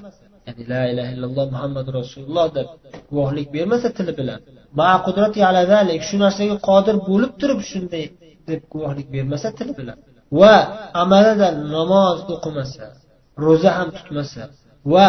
ya'ni 0.47 0.63
la 0.71 0.81
ilaha 0.91 1.11
illalloh 1.15 1.45
muhammad 1.55 1.87
rasululloh 1.99 2.47
deb 2.57 2.67
guvohlik 3.11 3.47
bermasa 3.55 3.87
tili 3.97 4.13
bilan 4.19 4.39
baqudrati 4.81 5.39
ala 5.49 5.61
zalik 5.73 6.01
shu 6.09 6.15
narsaga 6.23 6.55
qodir 6.69 6.95
bo'lib 7.09 7.31
turib 7.41 7.59
shunday 7.71 8.05
deb 8.49 8.61
guvohlik 8.73 9.07
bermasa 9.15 9.47
tili 9.57 9.73
bilan 9.79 9.97
va 10.39 10.55
amalidan 11.03 11.55
namoz 11.75 12.17
o'qimasa 12.33 12.85
ro'za 13.45 13.71
ham 13.77 13.89
tutmasa 13.97 14.43
va 14.93 15.07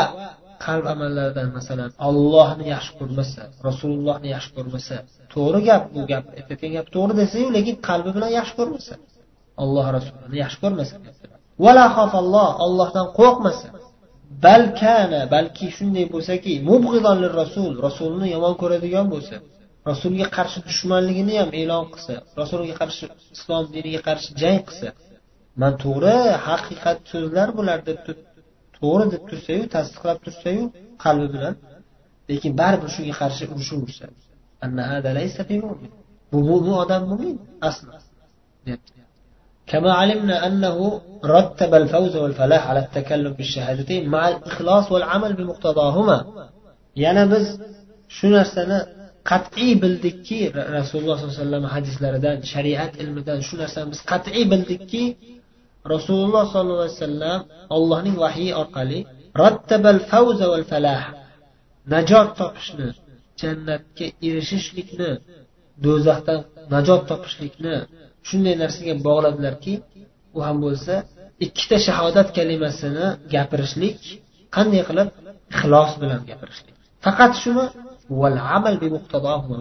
qalb 0.67 0.85
amallaridan 0.95 1.49
masalan 1.59 1.91
ollohni 2.09 2.65
yaxshi 2.75 2.93
ko'rmasa 3.01 3.41
rasulullohni 3.69 4.29
yaxshi 4.35 4.51
ko'rmasa 4.57 4.97
to'g'ri 5.35 5.61
gap 5.69 5.83
bu 5.95 6.01
gap 6.13 6.25
aytayotgan 6.39 6.73
gap 6.77 6.87
to'g'ri 6.95 7.15
desayu 7.23 7.47
lekin 7.57 7.77
qalbi 7.89 8.11
bilan 8.17 8.31
yaxshi 8.39 8.55
ko'rmasa 8.61 8.95
olloh 9.63 9.87
rasulini 9.97 10.37
yaxshi 10.45 10.59
ko'rmasa 10.65 10.95
ollohdan 12.67 13.07
qo'rqmasa 13.19 13.69
balkana 14.47 15.21
balki 15.35 15.67
shunday 15.77 16.05
bo'lsaki 16.15 16.53
rasul 17.41 17.73
rasulni 17.87 18.27
yomon 18.35 18.55
ko'radigan 18.63 19.07
bo'lsa 19.15 19.37
rasulga 19.91 20.27
qarshi 20.37 20.59
dushmanligini 20.69 21.35
ham 21.41 21.51
e'lon 21.61 21.85
qilsa 21.93 22.15
rasulga 22.41 22.75
qarshi 22.81 23.05
islom 23.37 23.65
diniga 23.75 24.01
qarshi 24.09 24.31
jang 24.43 24.61
qilsa 24.69 24.89
man 25.62 25.74
to'g'ri 25.84 26.18
haqiqat 26.48 26.98
so'zlar 27.12 27.48
bular 27.58 27.80
deb 27.90 28.00
to'g'ri 28.78 29.06
deb 29.14 29.24
tursayu 29.30 29.64
tasdiqlab 29.76 30.18
tursayu 30.26 30.64
qalbi 31.04 31.28
bilan 31.36 31.54
lekin 32.30 32.52
baribir 32.62 32.90
shunga 32.96 33.14
qarshi 33.22 33.44
urushaversa 33.54 35.42
bu 36.32 36.38
mo'min 36.50 36.74
odam 36.84 37.02
mo'min 37.12 37.36
asli 37.70 37.98
كما 39.72 39.92
علمنا 40.02 40.36
أنه 40.48 40.78
رتب 41.36 41.72
الفوز 41.82 42.16
والفلاح 42.16 42.68
على 42.72 42.80
التكلم 42.86 43.34
بالشهادتين 43.34 44.10
مع 44.10 44.24
الإخلاص 44.28 44.86
والعمل 44.92 45.32
بمقتضاهما 45.34 46.18
يعني 46.96 47.24
biz 47.32 47.46
shu 48.18 48.28
narsani 48.38 48.78
qat'iy 49.32 49.74
bildikki 49.84 50.40
rasululloh 50.78 51.18
sollallohu 51.18 51.36
alayhi 51.36 51.46
vasallam 51.46 51.66
hadislaridan 51.76 52.38
shariat 52.54 52.92
ilmidan 53.02 53.40
shu 53.48 53.56
narsani 53.62 53.88
biz 53.94 54.02
qat'iy 54.12 54.44
bildikki 54.54 55.04
rasululloh 55.93 56.43
sollallohu 56.53 56.83
alayhi 56.85 56.99
vasallam 57.01 57.41
allohning 57.77 58.17
vahyi 58.25 58.51
orqali 58.63 59.01
rattabal 59.43 60.01
fawza 60.11 60.47
val 60.53 60.65
falah 60.71 61.03
najot 61.95 62.29
topishni 62.41 62.89
jannatga 63.41 64.07
erishishlikni 64.29 65.11
do'zaxdan 65.85 66.41
najot 66.75 67.03
topishlikni 67.11 67.75
shunday 68.29 68.55
narsaga 68.63 68.95
bog'ladilarki 69.07 69.75
u 70.37 70.39
ham 70.47 70.57
bo'lsa 70.65 70.95
ikkita 71.47 71.77
shahodat 71.87 72.29
kalimasini 72.39 73.07
gapirishlik 73.35 73.99
qanday 74.57 74.83
qilib? 74.89 75.09
Ixlos 75.55 75.93
bilan 76.03 76.21
gapirishlik. 76.31 76.75
Faqat 77.05 77.33
shuni 77.43 77.65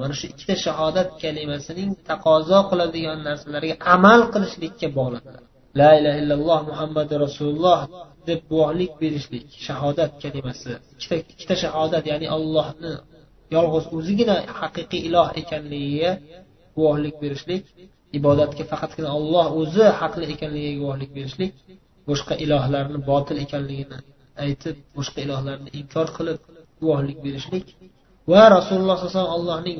mana 0.01 0.13
shu 0.19 0.25
ikkita 0.33 0.55
shahodat 0.65 1.09
kalimasining 1.23 1.89
taqozo 2.09 2.59
qiladigan 2.69 3.19
narsalarga 3.27 3.75
amal 3.95 4.19
qilishlikka 4.33 4.87
bog'ladilar. 4.97 5.43
La 5.79 5.89
ilaha 5.99 6.17
illalloh 6.21 6.59
muhammadu 6.71 7.13
rasululloh 7.25 7.79
deb 8.27 8.39
guvohlik 8.51 8.91
berishlik 9.01 9.47
shahodat 9.67 10.11
kalimasi. 10.23 10.71
Ikkita 10.95 11.15
ikkita 11.33 11.55
shahodat 11.63 12.03
ya'ni 12.11 12.27
allohni 12.37 12.93
yolg'iz 13.55 13.85
o'zigina 13.97 14.35
haqiqiy 14.59 15.01
iloh 15.09 15.27
ekanligiga 15.41 16.11
guvohlik 16.77 17.15
berishlik 17.23 17.63
ibodatga 18.17 18.63
faqatgina 18.71 19.09
olloh 19.19 19.45
o'zi 19.61 19.85
haqli 19.99 20.25
ekanligiga 20.33 20.75
guvohlik 20.81 21.11
berishlik 21.17 21.51
boshqa 22.09 22.33
ilohlarni 22.45 22.99
botil 23.09 23.37
ekanligini 23.45 23.97
aytib 24.45 24.75
boshqa 24.97 25.19
ilohlarni 25.25 25.69
inkor 25.79 26.07
qilib 26.17 26.39
guvohlik 26.81 27.17
berishlik 27.25 27.65
va 28.31 28.43
rasululloh 28.57 28.95
sallallohu 28.97 29.11
alayhi 29.11 29.15
vasallam 29.17 29.35
allohning 29.39 29.79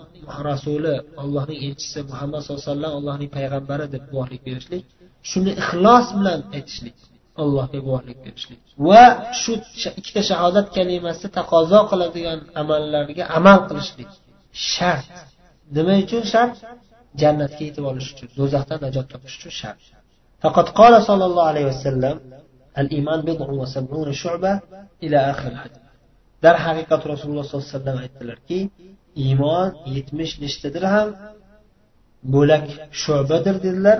rasuli 0.50 0.96
allohning 1.24 1.60
elchisi 1.68 2.00
muhammad 2.12 2.40
sallallohu 2.42 2.64
alayhi 2.64 2.72
vasallam 2.72 2.94
allohning 3.00 3.30
payg'ambari 3.38 3.86
deb 3.94 4.04
guvohlik 4.12 4.42
berishlik. 4.48 4.86
shuni 5.31 5.53
ixlos 5.63 6.07
bilan 6.19 6.41
aytishlik 6.57 6.99
allohga 7.43 7.79
guvohlik 7.87 8.19
berishlik 8.25 8.61
va 8.89 9.05
shu 9.43 9.53
ikkita 10.01 10.23
shahodat 10.31 10.67
kalimasi 10.77 11.27
taqozo 11.39 11.81
qiladigan 11.91 12.39
amallarga 12.61 13.25
amal 13.39 13.59
qilishlik 13.69 14.11
shart 14.73 15.13
nima 15.77 15.95
uchun 16.05 16.23
shart 16.33 16.55
jannatga 17.21 17.63
yetib 17.69 17.85
olish 17.91 18.09
uchun 18.15 18.29
do'zaxdan 18.39 18.79
najot 18.87 19.07
topish 19.13 19.35
uchun 19.39 19.53
shart 19.61 19.81
faqat 20.43 20.69
qola 20.79 20.99
sollallohu 21.09 21.49
alayhi 21.53 21.69
vasallam 21.75 22.19
الإيمان 22.83 23.21
بضع 23.29 23.49
وسبعون 23.63 24.13
شعبة 24.13 24.53
إلى 25.05 25.19
آخر 25.33 25.49
الحديث 25.55 25.83
darhaqiqat 26.45 27.03
rasululloh 27.13 27.45
sollallohu 27.47 27.67
alayhi 27.67 27.79
vasallam 27.79 27.99
aytdilarki 28.07 28.61
iymon 29.25 29.69
yetmish 29.97 30.33
nechtadir 30.45 30.85
ham 30.95 31.09
bo'lak 32.35 32.65
shu'badir 33.03 33.55
dedilar 33.67 33.99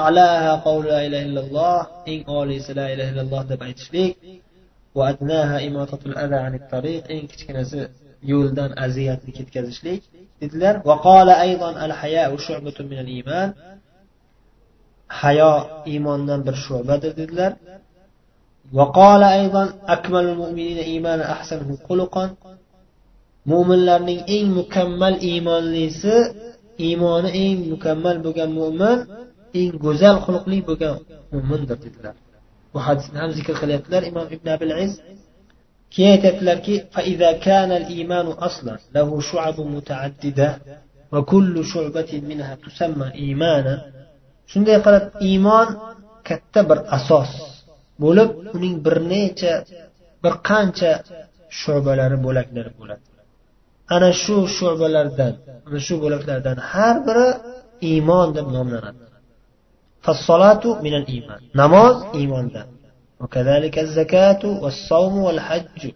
a'laha 0.00 0.52
qawlu 0.66 0.86
la 0.94 1.00
ilaha 1.08 1.24
illalloh 1.28 1.80
eng 2.12 2.20
oliysi 2.40 2.70
la 2.80 2.86
ilaha 2.94 3.10
illalloh 3.12 3.42
deb 3.50 3.60
aytishlik 3.68 4.12
va 4.96 5.02
adnaha 5.12 5.56
imotatul 5.68 6.16
adha 6.24 6.38
anit 6.46 6.64
tariq 6.72 7.02
eng 7.14 7.24
kichkinasi 7.30 7.80
yo'ldan 8.32 8.70
aziyatni 8.84 9.30
ketkazishlik 9.38 10.02
dedilar 10.40 10.74
va 10.88 10.94
qala 11.06 11.32
aydan 11.46 11.74
al 11.86 11.92
haya'u 12.00 12.36
shu'batun 12.46 12.84
min 12.90 12.98
al 13.04 13.10
iymon 13.16 13.48
hayo 15.20 15.54
iymondan 15.92 16.40
bir 16.46 16.56
shu'badir 16.66 17.12
dedilar 17.20 17.52
وقال 18.78 19.22
أيضا 19.22 19.64
أكمل 19.94 20.24
المؤمنين 20.32 20.78
إيمانا 20.78 21.24
أحسنهم 21.32 21.76
خلقا 21.88 22.24
mo'minlarning 23.46 24.20
eng 24.26 24.46
mukammal 24.58 25.14
iymonlisi 25.30 26.16
iymoni 26.86 27.30
eng 27.44 27.58
mukammal 27.72 28.16
bo'lgan 28.24 28.50
mo'min 28.58 28.98
eng 29.59 29.73
go'zal 29.85 30.17
xulqli 30.25 30.57
bo'lgan 30.67 30.95
mo'mindir 31.33 31.77
dedilar. 31.85 32.15
Bu 32.73 32.79
hadisni 32.87 33.17
ham 33.23 33.31
zikr 33.37 33.55
qilyaptilar 33.61 34.01
imom 34.11 34.27
ibn 34.35 34.47
abil 34.55 34.71
iz 34.85 34.91
keyin 35.93 36.11
aytyaptilarki 36.15 36.75
shunday 44.51 44.77
qilib 44.85 45.05
iymon 45.29 45.67
katta 46.27 46.61
bir 46.69 46.79
asos 46.97 47.31
bo'lib 48.03 48.29
uning 48.55 48.75
bir 48.85 48.95
necha 49.11 49.53
bir 50.23 50.33
qancha 50.49 50.91
shubalari 51.59 52.17
bo'laklari 52.25 52.71
bo'ladi. 52.79 53.05
Ana 53.95 54.09
shu 54.23 54.35
shubalardan 54.57 55.33
ana 55.67 55.79
shu 55.85 55.95
bo'laklardan 56.03 56.57
har 56.71 56.95
biri 57.07 57.27
iymon 57.91 58.27
deb 58.37 58.47
nomlanadi. 58.55 59.10
فالصلاة 60.01 60.81
من 60.81 60.93
الإيمان. 60.93 61.39
نماز 61.55 62.03
إيمان 62.15 62.47
دا. 62.47 62.65
وكذلك 63.19 63.79
الزكاة 63.79 64.39
والصوم 64.45 65.17
والحج. 65.17 65.91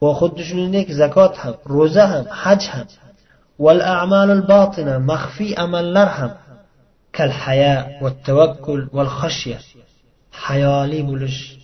وخد 0.00 0.40
شنينك 0.40 0.92
زكاة 0.92 1.32
هم 1.44 1.54
روزة 1.66 2.20
هم 2.20 2.26
حج 2.28 2.66
هم. 2.74 2.86
والأعمال 3.58 4.30
الباطنة 4.30 4.98
مخفي 4.98 5.54
أمل 5.54 5.94
لرهم 5.94 6.30
كالحياء 7.12 7.98
والتوكل 8.02 8.88
والخشية. 8.92 9.58
حيالي 10.32 11.02
بلش 11.02 11.58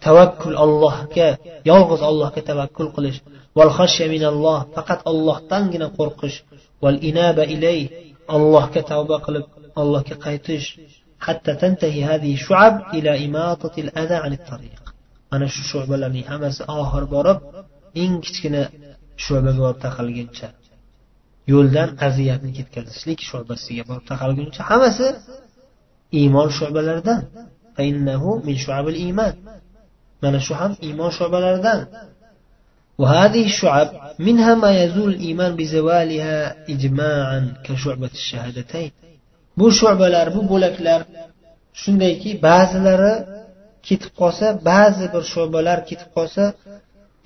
توكل 0.00 0.56
الله 0.56 1.04
ك 1.04 1.38
يلغز 1.66 2.02
الله 2.02 2.28
كتوكل 2.30 2.88
قليش 2.88 3.20
والخشية 3.54 4.08
من 4.08 4.24
الله 4.24 4.66
فقط 4.76 5.08
الله 5.08 5.40
تنجن 5.50 5.82
قرقش. 5.82 6.44
والإنابة 6.82 7.42
إليه 7.42 7.88
الله 8.30 8.66
كتوبة 8.66 9.16
قلب 9.16 9.44
الله 9.78 10.02
كقيتش. 10.02 10.80
حتى 11.23 11.55
تنتهي 11.55 12.05
هذه 12.05 12.33
الشعب 12.33 12.75
إلى 12.93 13.25
إماطة 13.25 13.75
الأذى 13.77 14.15
عن 14.15 14.33
الطريق 14.33 14.89
ana 15.31 15.47
shu 15.53 15.61
shu'balarning 15.71 16.25
hammasi 16.31 16.61
oxiri 16.79 17.07
borib 17.15 17.37
eng 18.03 18.13
kichkina 18.25 18.61
shu'baga 19.25 19.59
borib 19.63 19.79
taqalguncha 19.85 20.47
yo'ldan 21.51 21.89
aziyatni 22.07 22.51
ketkazishlik 22.57 23.19
shu'basiga 23.29 23.83
borib 23.89 24.05
taqalguncha 24.11 24.61
hammasi 24.69 25.07
iymon 26.19 26.49
shu'balaridan 26.57 27.21
فإنه 27.79 28.23
من 28.47 28.55
شعب 28.57 28.87
الإيمان 28.87 29.33
من 30.23 30.35
الشعب 30.35 30.75
إيمان 30.83 31.11
شعب 31.11 31.33
الأردان 31.35 31.87
وهذه 32.97 33.45
الشعب 33.45 33.87
منها 34.19 34.55
ما 34.55 34.83
يزول 34.83 35.09
الإيمان 35.13 35.55
بزوالها 35.55 36.35
إجماعا 36.73 37.53
كشعبة 37.63 38.09
الشهادتين 38.13 38.91
Bu 39.58 39.66
shu'balar 39.78 40.26
bu 40.36 40.40
bo'laklar 40.52 41.00
shundayki 41.82 42.30
ba'zilari 42.46 43.14
ketib 43.88 44.12
qolsa 44.20 44.46
ba'zi 44.70 45.06
bir 45.14 45.22
shu'balar 45.32 45.78
ketib 45.90 46.10
qolsa 46.16 46.44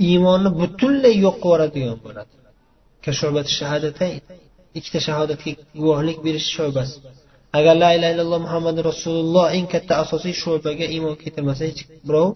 iymonni 0.09 0.51
butunlay 0.61 1.15
yo'q 1.25 1.37
qilib 1.45 1.73
yuboradigan 1.85 1.97
bo'ladi. 2.05 2.33
Ikkita 4.79 5.01
shahodatga 5.09 5.51
guvohlik 5.81 6.19
berish 6.27 6.49
sho'basi. 6.57 6.97
Agar 7.59 7.75
la 7.83 7.89
illaha 7.97 8.13
illalloh 8.15 8.41
muhammad 8.47 8.77
rasululloh 8.91 9.47
eng 9.57 9.67
katta 9.75 9.93
asosiy 10.05 10.35
sho'baga 10.43 10.87
iymon 10.95 11.15
keltirmasa 11.23 11.63
hech 11.71 11.83
birov 12.09 12.29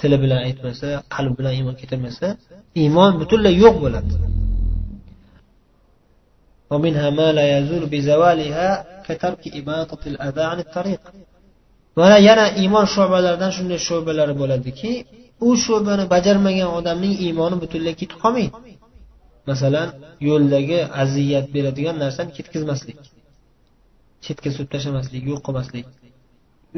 tili 0.00 0.16
bilan 0.24 0.40
aytmasa 0.48 0.86
qalbi 1.14 1.34
bilan 1.38 1.52
iymon 1.58 1.74
keltirmasa 1.80 2.26
iymon 2.82 3.10
butunlay 3.20 3.54
yo'q 3.64 3.76
bo'ladi. 3.84 4.12
ومنها 6.72 7.08
ما 7.18 7.28
لا 7.38 7.44
يزول 7.58 7.82
بزوالها 7.92 8.68
كترك 9.06 9.42
إماطة 9.58 10.02
الأذى 10.12 10.44
عن 10.50 10.58
الطريق. 10.64 11.02
mana 12.00 12.16
yana 12.28 12.46
iymon 12.62 12.86
sho'balaridan 12.94 13.50
shunday 13.56 13.80
sho'balari 13.88 14.34
bo'ladiki 14.40 14.92
u 15.46 15.48
sho'bani 15.64 16.04
bajarmagan 16.14 16.70
odamning 16.78 17.14
iymoni 17.26 17.56
butunlay 17.62 17.94
ketib 18.00 18.18
qolmaydi. 18.24 18.72
Masalan 19.50 19.88
yo'ldagi 20.28 20.78
aziyat 21.02 21.46
beradigan 21.54 21.96
narsani 22.04 22.30
ketkazmaslik 22.36 22.98
chetga 24.24 24.48
surib 24.54 24.70
tashlamaslik 24.74 25.22
yo'q 25.30 25.40
qilmaslik. 25.46 25.86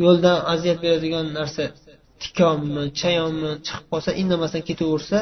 Yo'ldan 0.04 0.38
aziyat 0.52 0.78
beradigan 0.84 1.26
narsa 1.38 1.64
tikonmi 2.22 2.84
chayonmi 3.00 3.50
chiqib 3.66 3.84
qolsa 3.92 4.10
indamasdan 4.22 4.62
ketaversa 4.68 5.18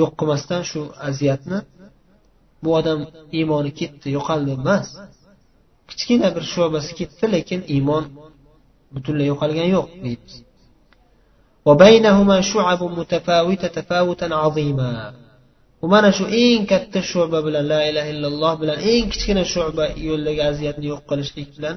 yo'q 0.00 0.10
qilmasdan 0.18 0.62
shu 0.70 0.80
aziyatni 1.08 1.58
bu 2.62 2.68
odam 2.78 3.00
iymoni 3.38 3.70
ketdi 3.80 4.08
yo'qoldi 4.16 4.50
emas. 4.58 4.88
Kichkina 5.90 6.28
bir 6.36 6.44
sho'basi 6.54 6.90
ketdi 7.00 7.24
lekin 7.34 7.60
iymon 7.74 8.04
butunlay 8.94 9.26
yo'qolgan 9.32 9.68
yo'q 9.76 9.86
deymiz 10.04 10.34
u 15.84 15.86
mana 15.92 16.10
shu 16.18 16.24
eng 16.44 16.62
katta 16.72 17.00
sho'ba 17.12 17.38
bilan 17.46 17.64
la 17.72 17.80
ilaha 17.90 18.08
illalloh 18.14 18.52
bilan 18.62 18.78
eng 18.92 19.04
kichkina 19.12 19.44
sho'ba 19.54 19.84
yo'ldagi 20.08 20.42
aziyatni 20.50 20.86
yo'q 20.92 21.02
qilishlik 21.10 21.48
bilan 21.56 21.76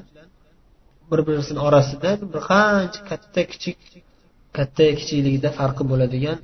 bir 1.10 1.20
birisini 1.26 1.60
orasida 1.68 2.10
bir 2.32 2.40
qancha 2.50 3.00
katta 3.10 3.42
kichik 3.52 3.78
katta 4.56 4.84
kichikligida 4.98 5.50
farqi 5.58 5.82
bo'ladigan 5.90 6.38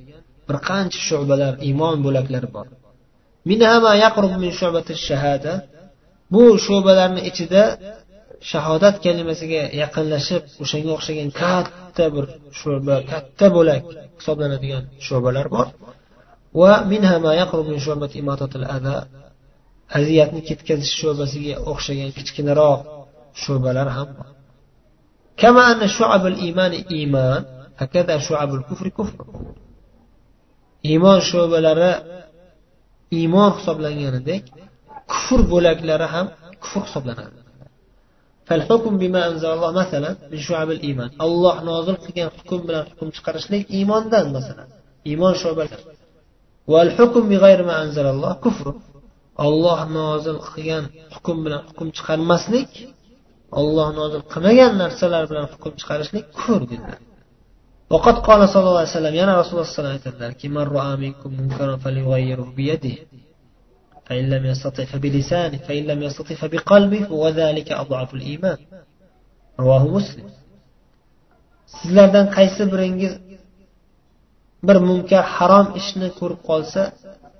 bir 0.47 0.57
qancha 0.69 0.99
shu'balar 1.09 1.53
iymon 1.67 1.97
bo'laklari 2.05 2.49
bor. 2.55 2.67
bu 6.34 6.44
shu'balarni 6.64 7.20
ichida 7.30 7.62
shahodat 8.50 8.96
kalimasiga 9.04 9.62
yaqinlashib 9.82 10.42
o'shanga 10.62 10.92
o'xshagan 10.98 11.28
katta 11.42 12.04
bir 12.14 12.24
shu'ba 12.60 12.96
katta 13.10 13.46
bo'lak 13.56 13.82
hisoblanadigan 14.18 14.84
shu'balar 15.06 15.46
bor 15.54 15.66
va 16.60 16.72
aziyatni 19.98 20.40
ketkazish 20.48 20.94
shu'basiga 21.00 21.54
o'xshagan 21.70 22.10
kichkinaroq 22.16 22.80
shu'balar 23.42 23.88
ham 23.98 24.10
bor 24.18 24.28
كما 25.36 25.72
أن 25.72 25.88
شعب 25.88 26.26
الإيمان 26.26 26.72
إيمان 26.72 27.44
هكذا 27.76 28.18
شعب 28.18 28.54
الكفر 28.54 28.88
كفر 28.88 29.24
iymon 30.86 31.18
shu'balari 31.30 31.90
iymon 33.19 33.49
hisoblanganidek 33.57 34.43
kufr 35.11 35.39
bo'laklari 35.53 36.07
ham 36.13 36.27
kufr 36.63 36.81
hisoblanadi. 36.87 37.39
Masalan 39.79 40.15
iymon. 40.87 41.09
Alloh 41.25 41.57
nozil 41.69 41.95
qilgan 42.05 42.29
hukm 42.37 42.61
bilan 42.67 42.83
hukm 42.91 43.09
chiqarishlik 43.15 43.63
iymondan 43.77 44.25
masalan. 44.35 44.67
Iymon 45.09 45.33
sho'balari. 45.41 45.83
Olloh 49.45 49.79
nozil 49.97 50.37
qilgan 50.49 50.83
hukm 51.15 51.37
bilan 51.45 51.61
hukm 51.69 51.87
chiqarmaslik 51.97 52.71
olloh 53.59 53.89
nozil 53.99 54.21
qilmagan 54.33 54.71
narsalar 54.81 55.23
bilan 55.31 55.45
hukm 55.53 55.73
chiqarishlik 55.79 56.25
kufr 56.37 56.61
deyiladi 56.71 57.10
وقد 57.90 58.16
قال 58.18 58.48
صلى 58.48 58.66
الله 58.68 58.82
عليه 58.84 58.96
وسلم 58.98 59.14
yana 59.14 59.32
rasululloh 59.40 59.64
sallallohu 59.64 59.94
alayhi 59.94 60.08
aytadilarki 60.08 60.46
من 60.48 60.64
رأى 60.76 60.96
منكم 60.96 61.30
منكرا 61.40 61.76
فليغيره 61.76 62.52
بيده 62.56 62.96
فإن 64.06 64.30
لم 64.30 64.46
يستطع 64.46 64.84
فبلسانه 64.84 65.58
فإن 65.58 65.82
لم 65.90 66.02
يستطع 66.02 66.34
فبقلبه 66.34 67.12
وذلك 67.12 67.72
أضعف 67.72 68.14
الإيمان 68.14 68.58
رواه 69.60 69.88
مسلم 69.88 70.28
sizlardan 71.66 72.26
qaysi 72.36 72.62
biringiz 72.72 73.12
bir 74.66 74.76
munkar 74.88 75.24
harom 75.36 75.66
ishni 75.80 76.08
ko'rib 76.18 76.40
qolsa 76.50 76.82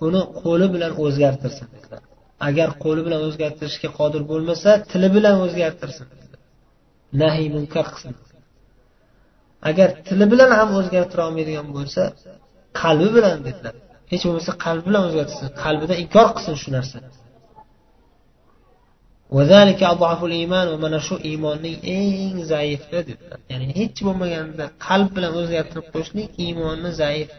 uni 0.06 0.22
qo'li 0.42 0.66
bilan 0.74 0.92
o'zgartirsin 1.04 1.66
dedilar 1.74 2.02
agar 2.48 2.68
qo'li 2.84 3.00
bilan 3.06 3.20
o'zgartirishga 3.28 3.88
qodir 3.98 4.22
bo'lmasa 4.30 4.70
tili 4.90 5.08
bilan 5.16 5.36
o'zgartirsin 5.44 6.06
nahiy 7.22 7.48
munkar 7.56 7.84
qilsin 7.92 8.14
Agar 9.69 9.89
tili 10.07 10.25
bilan 10.31 10.51
ham 10.59 10.69
o'zgartira 10.79 11.21
olmaydigan 11.27 11.67
bo'lsa 11.77 12.01
qalbi 12.81 13.09
bilan 13.17 13.37
dedilar 13.47 13.73
hech 14.11 14.23
bo'lmasa 14.27 14.51
qalbi 14.65 14.83
bilan 14.89 15.03
o'zgartirsin 15.07 15.49
qalbida 15.63 15.93
inkor 16.03 16.27
qilsin 16.35 16.55
shu 16.63 16.69
narsani 16.77 17.09
mana 20.83 20.99
shu 21.07 21.15
iymonning 21.29 21.77
eng 21.97 22.37
zaifi 22.53 22.99
dedilar 23.09 23.39
ya'ni 23.51 23.65
hech 23.79 23.97
bo'lmaganda 24.07 24.65
qalb 24.87 25.09
bilan 25.15 25.33
o'zgartirib 25.41 25.87
qo'yishlik 25.93 26.29
iymonni 26.45 26.91
zaif 27.01 27.29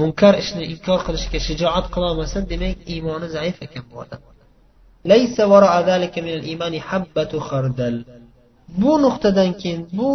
munkar 0.00 0.34
ishni 0.42 0.62
inkor 0.74 1.00
qilishga 1.06 1.38
shijoat 1.48 1.86
qilolmasa 1.94 2.38
demak 2.52 2.78
iymoni 2.94 3.28
zaif 3.36 3.56
ekan 3.66 3.84
bu 3.90 3.96
odam. 4.04 4.20
Bu 8.68 8.92
nuqtadan 9.04 9.50
keyin 9.60 9.82
bu 9.98 10.10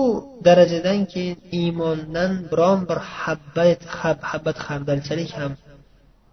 darajadan 0.46 1.00
keyin 1.14 1.38
iymondan 1.60 2.32
biron 2.52 2.80
bir 2.90 3.00
habbat 3.20 3.82
habbat 4.32 4.58
xardalchalik 4.66 5.32
ham 5.40 5.52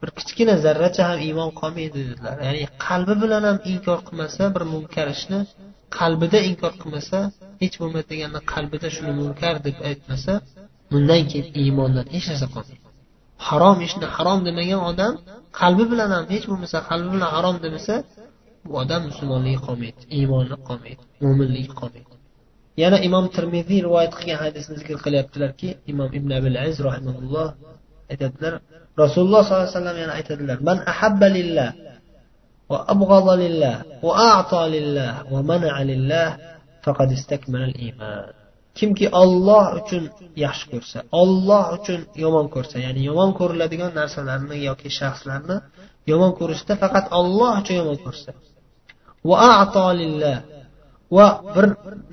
bir 0.00 0.10
kichkina 0.18 0.54
zarracha 0.64 1.02
ham 1.10 1.18
iymon 1.26 1.50
qolmaydi 1.60 1.98
dedilar. 2.08 2.36
Ya'ni 2.46 2.64
qalbi 2.86 3.14
bilan 3.22 3.42
ham 3.48 3.58
inkor 3.72 3.98
qilmasa 4.06 4.42
bir 4.54 4.62
munkar 4.72 5.06
ishni 5.16 5.40
qalbida 5.98 6.38
inkor 6.50 6.72
qilmasa 6.80 7.18
hech 7.62 7.74
bo'lmasa 7.80 8.06
deganda 8.12 8.40
qalbida 8.52 8.88
shuni 8.96 9.12
munkar 9.20 9.54
deb 9.66 9.76
aytmasa 9.88 10.32
bundan 10.90 11.22
keyin 11.30 11.48
iymondan 11.62 12.06
hech 12.14 12.26
narsa 12.30 12.46
qolmaydi. 12.54 12.84
Harom 13.48 13.78
ishni 13.86 14.06
harom 14.16 14.38
demagan 14.48 14.80
odam 14.90 15.12
qalbi 15.60 15.84
bilan 15.92 16.10
ham 16.16 16.24
hech 16.34 16.44
bo'lmasa 16.50 16.78
qalbi 16.90 17.08
bilan 17.14 17.28
harom 17.36 17.56
demasa 17.64 17.94
bu 18.68 18.74
odam 18.82 19.02
musulmonligi 19.10 19.60
qolmaydi 19.66 20.02
iymoni 20.18 20.56
qolmaydi 20.68 21.02
mo'minligi 21.24 21.72
qolmaydi 21.80 22.14
yana 22.82 22.98
imom 23.08 23.24
termiziy 23.36 23.80
rivoyat 23.86 24.12
qilgan 24.18 24.38
hadisni 24.44 24.74
zikr 24.80 24.96
qilyaptilarki 25.04 25.68
imom 25.92 26.10
ibn 26.18 26.30
abil 26.38 26.56
aziz 26.64 26.78
rahimaulloh 26.88 27.48
aytadilar 28.12 28.54
rasululloh 29.02 29.40
sollallohu 29.44 29.66
alayhi 29.66 29.76
vasallam 29.78 29.96
yana 30.02 30.12
aytadilar 30.18 30.58
man 30.68 30.78
ahabba 30.92 31.28
lillah 31.36 31.70
va 32.70 32.78
abg'ada 32.94 33.34
lillah 33.44 33.76
va 34.06 34.12
a'ta 34.34 34.62
lillah 34.74 35.12
va 35.32 35.40
mana'a 35.50 35.80
lillah 35.90 36.28
faqad 36.84 37.08
istakmala 37.18 37.66
al-iman. 37.70 38.26
Kimki 38.78 39.06
olloh 39.22 39.64
uchun 39.80 40.02
yaxshi 40.44 40.66
ko'rsa 40.72 40.98
olloh 41.22 41.64
uchun 41.76 42.00
yomon 42.24 42.46
ko'rsa 42.54 42.76
ya'ni 42.86 43.00
yomon 43.08 43.30
ko'riladigan 43.38 43.92
narsalarni 44.00 44.56
yoki 44.68 44.88
shaxslarni 44.98 45.56
yomon 46.10 46.32
ko'rishda 46.38 46.74
faqat 46.82 47.06
olloh 47.20 47.52
uchun 47.60 47.76
yomon 47.80 47.98
ko'rsa 48.06 48.30
va 51.16 51.28
bir 51.54 51.66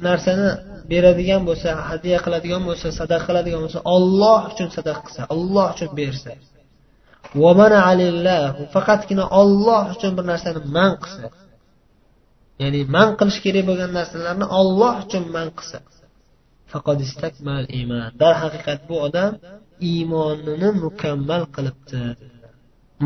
narsani 0.07 0.49
beradigan 0.91 1.41
bo'lsa 1.49 1.69
hadya 1.89 2.17
qiladigan 2.25 2.61
bo'lsa 2.69 2.87
sadaqa 2.99 3.25
qiladigan 3.29 3.61
bo'lsa 3.65 3.79
olloh 3.95 4.41
uchun 4.51 4.69
sadaqa 4.77 5.01
qilsa 5.07 5.21
olloh 5.35 5.67
uchun 5.75 5.89
bersa. 5.99 6.31
Faqatgina 8.75 9.25
olloh 9.41 9.83
uchun 9.95 10.11
bir 10.17 10.25
narsani 10.31 10.59
man 10.77 10.91
qilsa. 11.03 11.25
Ya'ni 12.61 12.81
man 12.95 13.09
qilish 13.19 13.39
kerak 13.45 13.63
bo'lgan 13.69 13.91
narsalarni 13.97 14.45
olloh 14.59 14.93
uchun 15.05 15.23
man 15.35 15.47
qilsa. 15.57 15.77
Darhaqiqat 18.21 18.79
bu 18.89 18.95
odam 19.07 19.31
iymonini 19.91 20.69
mukammal 20.83 21.43
qilibdi. 21.55 22.01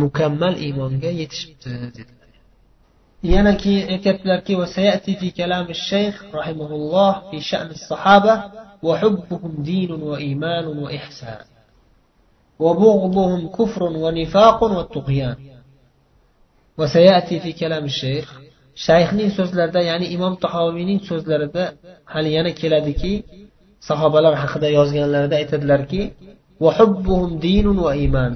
Mukammal 0.02 0.54
iymonga 0.66 1.12
yetishibdi 1.22 1.72
dedi. 1.98 2.17
yana 3.27 3.57
keyin 3.57 3.89
aytyaptilarki 3.89 4.55
في 5.21 5.31
كلام 5.31 5.67
الشيخ 5.71 6.15
رحمه 6.35 6.71
الله 6.79 7.31
في 7.31 7.41
شأن 7.41 7.71
الصحابة 7.71 8.35
وحبهم 8.83 9.53
دين 9.59 9.91
وإيمان 9.93 10.67
وإحسان 10.67 11.45
وبغضهم 12.59 13.49
كفر 13.49 13.83
ونفاق 13.83 14.63
والطغيان 14.63 15.37
وسيأتي 16.79 17.41
في 17.41 17.53
كلام 17.53 17.85
الشيخ 17.85 18.43
shayxning 18.87 19.31
so'zlarida 19.39 19.81
ya'ni 19.91 20.07
imom 20.17 20.35
tahoviyning 20.45 21.01
so'zlarida 21.09 21.65
hali 22.13 22.31
yana 22.37 22.51
keladiki 22.61 23.13
sahobalar 23.89 24.35
haqida 24.43 24.69
yozganlarida 24.79 25.37
aytadilarki 25.43 26.03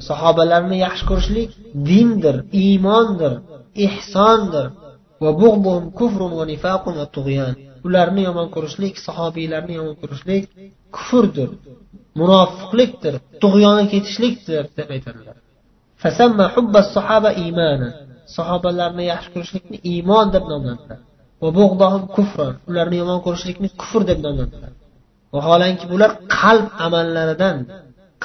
sahobalarni 0.09 0.77
yaxshi 0.87 1.05
ko'rishlik 1.11 1.51
dindir 1.88 2.37
iymondir 2.64 3.33
ehsondir 3.86 4.68
ularni 7.88 8.22
yomon 8.28 8.48
ko'rishlik 8.56 8.96
sahobiylarni 9.06 9.74
yomon 9.80 9.96
ko'rishlik 10.02 10.44
kufrdir 10.96 11.50
munofiqlikdir 12.20 13.14
tug'yonga 13.42 13.86
ketishlikdir 13.94 14.64
deb 14.78 14.90
aytadilar. 14.96 15.36
Sahobalarni 18.36 19.04
yaxshi 19.12 19.30
ko'rishlikni 19.36 19.78
iymon 19.92 20.28
deb 20.36 20.46
nomladilar. 20.52 21.00
Ularni 22.70 22.98
yomon 23.02 23.20
ko'rishlikni 23.26 23.70
kufr 23.82 24.02
deb 24.10 24.20
nomladilar. 24.26 24.72
Vaholanki 25.36 25.86
bular 25.92 26.12
qalb 26.40 26.68
amallaridan 26.86 27.58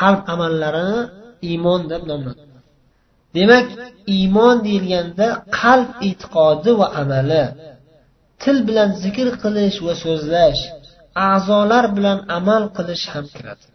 qalb 0.01 0.21
amallarini 0.33 1.01
iymon 1.51 1.81
deb 1.93 2.03
nomladilar. 2.11 2.56
Demak 3.37 3.66
iymon 4.16 4.57
deyilganda 4.66 5.29
qalb 5.59 5.90
e'tiqodi 6.09 6.72
va 6.81 6.87
amali 7.03 7.44
til 8.42 8.57
bilan 8.68 8.90
zikr 9.03 9.29
qilish 9.42 9.79
va 9.87 9.94
so'zlash 10.05 10.62
a'zolar 11.31 11.85
bilan 11.96 12.18
amal 12.38 12.62
qilish 12.77 13.05
ham 13.12 13.27
kiradi. 13.37 13.66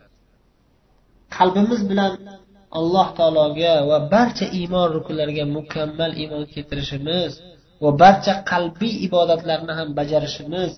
Qalbimiz 1.36 1.82
bilan 1.92 2.14
alloh 2.80 3.08
taologa 3.18 3.74
va 3.90 3.98
barcha 4.14 4.46
iymon 4.60 4.88
rukunlariga 4.96 5.46
mukammal 5.58 6.12
iymon 6.22 6.44
keltirishimiz 6.54 7.32
va 7.84 7.90
barcha 8.04 8.34
qalbiy 8.52 8.94
ibodatlarni 9.08 9.74
ham 9.80 9.90
bajarishimiz 10.00 10.72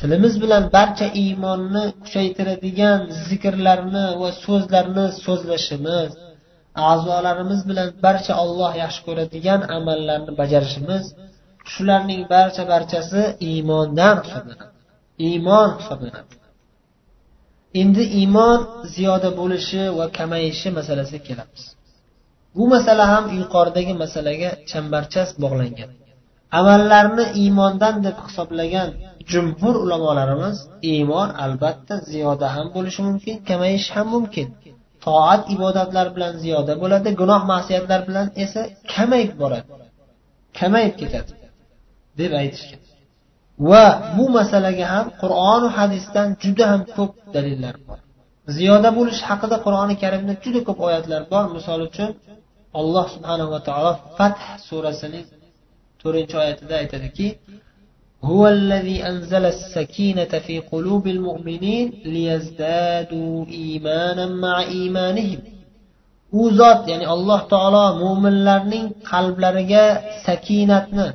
tilimiz 0.00 0.34
bilan 0.42 0.64
barcha 0.76 1.06
iymonni 1.24 1.84
kuchaytiradigan 2.02 3.00
zikrlarni 3.28 4.06
va 4.20 4.30
so'zlarni 4.44 5.06
so'zlashimiz 5.24 6.10
a'zolarimiz 6.74 7.60
bilan 7.68 7.88
barcha 8.04 8.32
olloh 8.42 8.72
yaxshi 8.82 9.00
ko'radigan 9.08 9.60
amallarni 9.76 10.32
bajarishimiz 10.40 11.04
shularning 11.72 12.22
barcha 12.34 12.62
barchasi 12.72 13.22
iymondan 13.50 14.16
hisoblanadi. 14.24 14.64
Iymon 15.28 15.68
hisoblanadi. 15.80 16.34
Endi 17.80 18.02
iymon 18.20 18.60
ziyoda 18.94 19.30
bo'lishi 19.40 19.82
va 19.98 20.06
kamayishi 20.18 20.68
masalasiga 20.78 21.22
kelamiz. 21.28 21.62
Bu 22.56 22.64
masala 22.74 23.04
ham 23.12 23.24
yuqoridagi 23.40 23.94
masalaga 24.02 24.50
chambarchas 24.70 25.28
bog'langan. 25.42 25.90
Amallarni 26.58 27.24
iymondan 27.42 27.94
deb 28.06 28.16
hisoblagan 28.26 28.88
jumhur 29.32 29.74
ulamolarimiz 29.84 30.56
iymon 30.92 31.28
albatta 31.44 31.94
ziyoda 32.10 32.46
ham 32.54 32.66
bo'lishi 32.76 33.00
mumkin 33.08 33.36
kamayishi 33.48 33.90
ham 33.96 34.06
mumkin. 34.14 34.48
Toat 35.04 35.42
ibodatlar 35.54 36.06
bilan 36.16 36.34
ziyoda 36.42 36.72
bo'ladi 36.82 37.08
gunoh 37.20 37.42
masiyatlar 37.52 38.00
bilan 38.08 38.26
esa 38.44 38.60
kamayib 38.92 39.32
boradi. 39.42 39.68
Kamayib 40.58 40.94
ketadi 41.00 41.32
deb 42.20 42.32
aytishgan. 42.42 42.82
Va 43.70 43.84
bu 44.16 44.24
masalaga 44.38 44.86
ham 44.94 45.06
qur'onu 45.22 45.68
hadisdan 45.78 46.28
juda 46.42 46.64
ham 46.72 46.82
ko'p 46.96 47.12
dalillar 47.34 47.74
bor. 47.86 47.98
Ziyoda 48.56 48.90
bo'lish 48.98 49.20
haqida 49.28 49.56
qur'oni 49.66 49.94
karimda 50.02 50.34
juda 50.44 50.60
ko'p 50.68 50.78
oyatlar 50.88 51.22
bor. 51.32 51.44
Misol 51.56 51.80
uchun 51.88 52.10
alloh 52.80 53.06
subhanava 53.14 53.58
taolo 53.68 53.92
fath 54.16 54.42
surasining 54.68 55.26
to'rtinchi 56.00 56.34
oyatida 56.42 56.74
aytadiki 56.82 57.26
هو 58.31 58.47
الذي 58.47 58.97
أنزل 59.09 59.45
السكينة 59.45 60.33
في 60.45 60.59
قلوب 60.71 61.07
المؤمنين 61.07 61.85
ليزدادوا 62.05 63.45
إيمانا 63.45 64.25
مع 64.25 64.55
إيمانهم 64.61 65.39
u 66.41 66.43
zot 66.59 66.81
ya'ni 66.91 67.05
alloh 67.15 67.39
taolo 67.53 67.83
mo'minlarning 68.03 68.85
qalblariga 69.11 69.85
sakinatni 70.25 71.07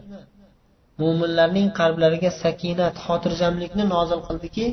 mo'minlarning 1.01 1.69
qalblariga 1.79 2.31
sakinat 2.45 2.95
xotirjamlikni 3.07 3.85
nozil 3.95 4.21
qildiki 4.29 4.67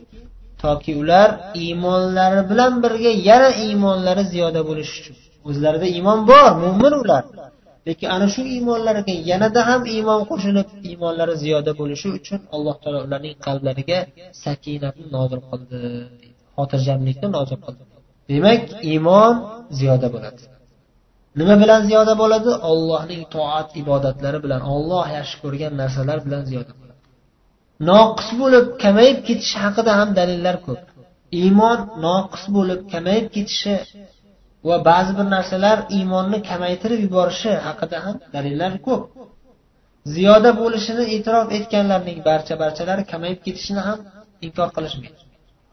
toki 0.64 0.92
ular 1.02 1.30
iymonlari 1.64 2.42
bilan 2.52 2.74
birga 2.84 3.12
yana 3.30 3.50
iymonlari 3.66 4.24
ziyoda 4.32 4.62
bo'lishi 4.70 4.96
uchun 5.02 5.16
o'zlarida 5.50 5.88
iymon 5.96 6.20
bor 6.32 6.50
mo'min 6.64 6.94
ular 7.04 7.24
Lekin 7.87 8.09
ana 8.15 8.27
shu 8.35 8.43
iymonlariga 8.55 9.15
yanada 9.31 9.61
ham 9.69 9.83
iymon 9.95 10.21
qo'shilib 10.31 10.69
iymonlari 10.89 11.35
ziyoda 11.43 11.73
bo'lishi 11.81 12.09
uchun 12.19 12.41
alloh 12.55 12.75
taolo 12.83 12.99
ularning 13.07 13.35
qalblariga 13.47 13.99
sakinatni 14.45 15.07
nozil 15.17 15.41
qildi. 15.51 15.79
Xotirjamlikni 16.57 17.29
nozil 17.37 17.59
qildi. 17.65 17.83
Demak 18.31 18.63
iymon 18.91 19.35
ziyoda 19.79 20.09
bo'ladi. 20.15 20.43
Nima 21.39 21.55
bilan 21.63 21.81
ziyoda 21.89 22.15
bo'ladi? 22.23 22.51
Ollohning 22.71 23.23
toat 23.35 23.69
ibodatlari 23.83 24.39
bilan 24.45 24.63
olloh 24.75 25.07
yaxshi 25.17 25.37
ko'rgan 25.43 25.73
narsalar 25.81 26.19
bilan 26.27 26.43
ziyoda 26.51 26.73
bo'ladi. 26.81 27.01
Noqis 27.91 28.29
bo'lib 28.41 28.65
kamayib 28.83 29.19
ketishi 29.29 29.57
haqida 29.65 29.93
ham 30.01 30.09
dalillar 30.19 30.57
ko'p. 30.67 30.83
Iymon 31.41 31.79
noqis 32.07 32.45
bo'lib 32.57 32.81
kamayib 32.93 33.27
ketishi 33.35 33.75
va 34.69 34.77
ba'zi 34.89 35.13
bir 35.19 35.27
narsalar 35.35 35.79
iymonni 35.99 36.39
kamaytirib 36.51 37.01
yuborishi 37.07 37.53
haqida 37.67 37.99
ham 38.05 38.17
dalillar 38.35 38.73
ko'p. 38.87 39.03
Ziyoda 40.15 40.51
bo'lishini 40.61 41.05
e'tirof 41.15 41.47
etganlarning 41.59 42.19
barcha 42.29 42.55
barchalari 42.63 43.03
kamayib 43.13 43.41
ketishini 43.47 43.83
ham 43.89 43.99
inkor 44.47 44.69
qilishmaydi. 44.77 45.21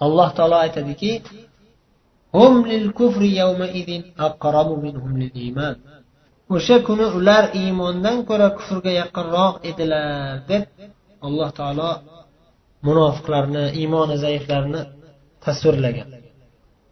Alloh 0.05 0.29
taolo 0.37 0.57
aytadiki 0.65 1.11
o'sha 6.55 6.77
kuni 6.87 7.05
ular 7.17 7.43
iymondan 7.61 8.17
ko'ra 8.29 8.47
kufrga 8.57 8.91
yaqinroq 9.01 9.55
edilar 9.69 10.05
deb 10.51 10.63
alloh 11.27 11.49
taolo 11.59 11.91
munofiqlarni 12.87 13.63
iymoni 13.81 14.15
zaiflarni 14.25 14.81
tasvirlagan. 15.45 16.09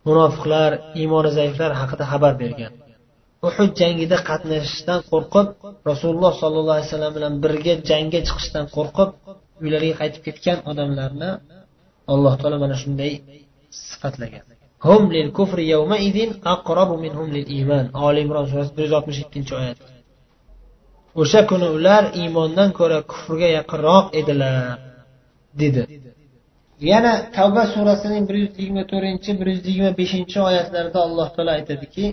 Munofiqlar 0.08 0.72
iymoni 1.02 1.30
zaiflar 1.40 1.72
haqida 1.82 2.04
xabar 2.12 2.34
bergan. 2.42 2.72
Uhud 3.48 3.72
jangida 3.82 4.18
qatnashishdan 4.30 5.00
qo'rqib 5.12 5.48
rasululloh 5.90 6.34
sollallohu 6.42 6.76
alayhi 6.78 6.90
vasallam 6.90 7.14
bilan 7.18 7.34
birga 7.44 7.74
jangga 7.90 8.20
chiqishdan 8.28 8.66
qo'rqib 8.76 9.10
uylariga 9.64 9.96
qaytib 10.02 10.22
ketgan 10.28 10.58
odamlarni 10.72 11.32
alloh 12.14 12.34
taolo 12.40 12.58
mana 12.64 12.76
shunday 12.82 13.12
sifatlagan. 13.90 14.44
Hum 14.88 15.04
lil 15.16 15.30
kufri 15.38 15.64
yawmaidin 15.74 16.30
aqrabu 16.56 16.96
minhum 17.06 17.28
lil 17.36 17.48
iymon 17.58 17.86
oli 18.08 18.20
imron 18.26 18.46
surasi 18.52 18.72
bir 18.76 18.84
yuz 18.86 18.94
oltmish 18.98 19.20
ikkinchi 19.26 19.54
oyat. 19.62 19.78
O'sha 21.22 21.42
kuni 21.50 21.68
ular 21.78 22.04
iymondan 22.22 22.70
ko'ra 22.80 23.00
kufrga 23.12 23.50
yaqinroq 23.58 24.06
edilar 24.20 24.76
dedi. 25.62 25.84
yana 26.91 27.13
tavba 27.37 27.63
surasining 27.75 28.25
bir 28.29 28.37
yuz 28.43 28.53
yigirma 28.59 28.85
to'rtinchi 28.93 29.31
bir 29.41 29.49
yuz 29.55 29.63
yigirma 29.69 29.93
beshinchi 30.01 30.39
oyatlarida 30.49 30.99
alloh 31.07 31.29
taolo 31.35 31.51
aytadiki 31.59 32.07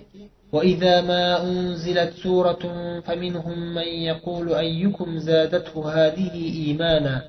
وإذا 0.52 1.00
ما 1.10 1.24
أنزلت 1.42 2.12
سورة 2.22 2.62
فمنهم 3.06 3.74
من 3.74 3.88
يقول 4.10 4.54
أيكم 4.54 5.18
زادته 5.18 5.74
هذه 5.98 6.34
إيمانا 6.62 7.22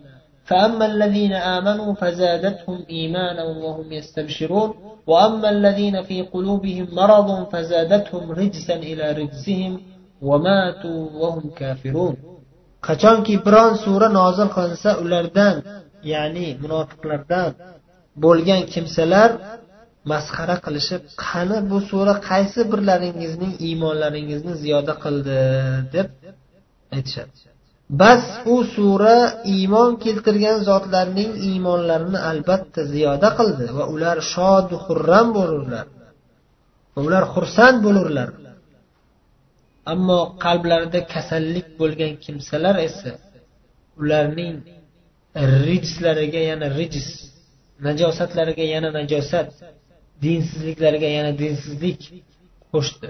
فأما 0.50 0.86
الذين 0.86 1.34
آمنوا 1.34 1.94
فزادتهم 1.94 2.80
إيمانا 2.90 3.44
وهم 3.44 3.92
يستبشرون 3.92 4.70
وأما 5.08 5.50
الذين 5.50 6.02
في 6.02 6.22
قلوبهم 6.22 6.88
مرض 6.92 7.30
فزادتهم 7.52 8.32
رجسا 8.32 8.76
إلى 8.76 9.12
رجسهم 9.12 9.80
وماتوا 10.22 11.10
وهم 11.22 11.50
كافرون 11.60 12.16
qachonki 12.88 13.34
biron 13.46 13.74
sura 13.84 14.08
nozil 14.20 14.50
qilinsa 14.56 14.92
ulardan 15.04 15.56
ya'ni 16.13 16.49
munofiqlardan 16.63 17.51
bo'lgan 18.25 18.63
kimsalar 18.73 19.31
masxara 20.11 20.57
qilishib 20.67 21.03
qani 21.25 21.59
bu 21.71 21.79
sura 21.91 22.15
qaysi 22.29 22.61
birlaringizning 22.73 23.53
iymonlaringizni 23.67 24.55
ziyoda 24.63 24.95
qildi 25.05 25.39
deb 25.95 26.09
aytishadi. 26.97 27.35
Bas 28.01 28.25
u 28.55 28.57
sura 28.75 29.19
iymon 29.55 29.91
keltirgan 30.05 30.59
zotlarning 30.69 31.33
iymonlarini 31.49 32.19
albatta 32.31 32.81
ziyoda 32.95 33.29
qildi 33.39 33.67
va 33.77 33.85
ular 33.95 34.19
shodu 34.33 34.75
xurram 34.87 35.29
bo'lurlar. 35.39 35.87
Va 36.95 37.01
ular 37.09 37.25
xursand 37.35 37.79
bo'lurlar. 37.87 38.29
Ammo 39.93 40.21
qalblarida 40.45 41.01
kasallik 41.15 41.69
bo'lgan 41.81 42.13
kimsalar 42.25 42.77
esa 42.89 43.13
ularning 44.03 44.55
rijslariga 45.67 46.41
yana 46.51 46.67
rijs 46.79 47.09
najosatlariga 47.87 48.65
yana 48.75 48.89
najosat 48.99 49.49
dinsizliklariga 50.25 51.09
yana 51.17 51.31
dinsizlik 51.43 52.01
qo'shdi. 52.73 53.09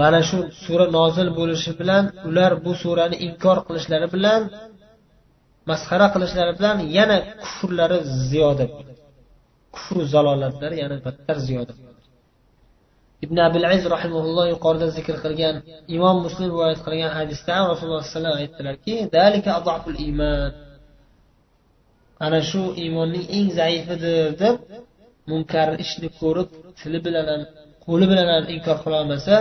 Mana 0.00 0.20
shu 0.28 0.38
sura 0.64 0.86
nozil 0.98 1.28
bo'lishi 1.38 1.72
bilan 1.80 2.04
ular 2.28 2.52
bu 2.64 2.72
surani 2.82 3.16
inkor 3.26 3.58
qilishlari 3.66 4.08
bilan 4.14 4.42
masxara 5.70 6.06
qilishlari 6.14 6.52
bilan 6.58 6.76
yana 6.98 7.16
kufrlari 7.42 7.98
ziyoda 8.30 8.64
kufru 9.74 10.00
zalolatlari 10.14 10.76
yana 10.82 10.96
battar 11.06 11.36
ziyoda 11.48 11.74
ibn 13.24 13.36
abil 13.48 13.64
aziz 13.70 13.84
rahimaulloh 13.96 14.46
yuqorida 14.54 14.86
zikr 14.96 15.16
qilgan 15.24 15.54
imom 15.96 16.16
muslim 16.26 16.46
rivoyat 16.52 16.80
qilgan 16.86 17.12
hadisda 17.18 17.54
rasululloh 17.72 18.04
sallallohu 18.12 18.36
alayhi 18.36 18.50
vasallam 18.50 18.70
aytdilarki 18.74 18.94
ana 22.24 22.40
shu 22.50 22.62
iymonning 22.82 23.24
eng 23.36 23.48
zaifidir 23.58 24.26
deb 24.42 24.56
munkar 25.30 25.68
ishni 25.84 26.08
ko'rib 26.20 26.48
tili 26.78 26.98
bilan 27.06 27.26
ham 27.32 27.42
qo'li 27.86 28.06
bilan 28.10 28.28
ham 28.34 28.44
inkor 28.54 28.76
qilolmasa 28.84 29.36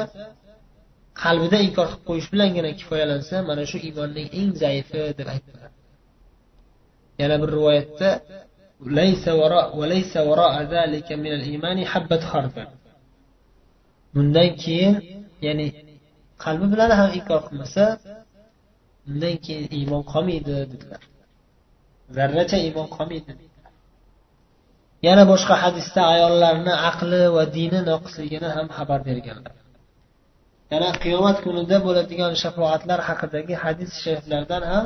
qalbida 1.23 1.57
inkor 1.67 1.87
qilib 1.91 2.03
qo'yish 2.09 2.27
bilangina 2.33 2.69
kifoyalansa 2.79 3.35
mana 3.49 3.63
shu 3.71 3.77
iymonning 3.87 4.27
eng 4.39 4.51
zaifi 4.63 5.01
deb 5.19 5.27
aytdilar. 5.33 5.69
Yana 7.21 7.35
bir 7.41 7.49
rivoyatda 7.55 8.09
bundan 14.13 14.49
keyin 14.63 14.95
ya'ni 15.45 15.67
qalbi 16.43 16.65
bilan 16.73 16.89
ham 16.99 17.09
inkor 17.19 17.39
qilmasa 17.47 17.83
undan 19.09 19.35
keyin 19.45 19.65
iymon 19.77 20.03
qolmaydi 20.11 20.51
dedilar. 20.73 21.01
Zarracha 22.17 22.57
iymon 22.65 22.87
qolmaydi. 22.95 23.31
Yana 25.07 25.23
boshqa 25.31 25.55
hadisda 25.63 26.01
ayollarni 26.13 26.73
aqli 26.89 27.21
va 27.35 27.43
dini 27.57 27.79
noqisligini 27.89 28.49
ham 28.55 28.67
xabar 28.77 28.99
berganlar. 29.09 29.55
Yana 30.73 30.89
qiyomat 31.03 31.37
kunida 31.45 31.77
bo'ladigan 31.87 32.33
shafoatlar 32.43 32.99
haqidagi 33.09 33.55
hadis 33.63 33.91
shariflardan 34.03 34.63
ham 34.71 34.85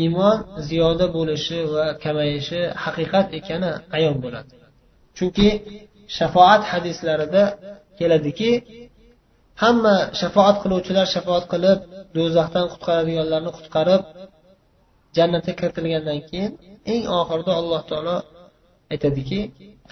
iymon 0.00 0.36
ziyoda 0.68 1.06
bo'lishi 1.16 1.58
va 1.74 1.84
kamayishi 2.04 2.60
haqiqat 2.84 3.26
ekani 3.38 3.70
ayon 3.96 4.16
bo'ladi. 4.24 4.52
Chunki 5.16 5.48
shafoat 6.16 6.62
hadislarida 6.72 7.42
keladiki 7.98 8.50
hamma 9.62 9.96
shafoat 10.20 10.56
qiluvchilar 10.62 11.06
shafoat 11.14 11.44
qilib 11.52 11.78
do'zaxdan 12.16 12.66
qutqaradiganlarni 12.72 13.50
qutqarib 13.58 14.02
jannatga 15.18 15.52
kiritilgandan 15.60 16.18
keyin 16.28 16.52
eng 16.92 17.02
oxirida 17.20 17.52
alloh 17.60 17.82
taolo 17.90 18.16
aytadiki 18.92 19.40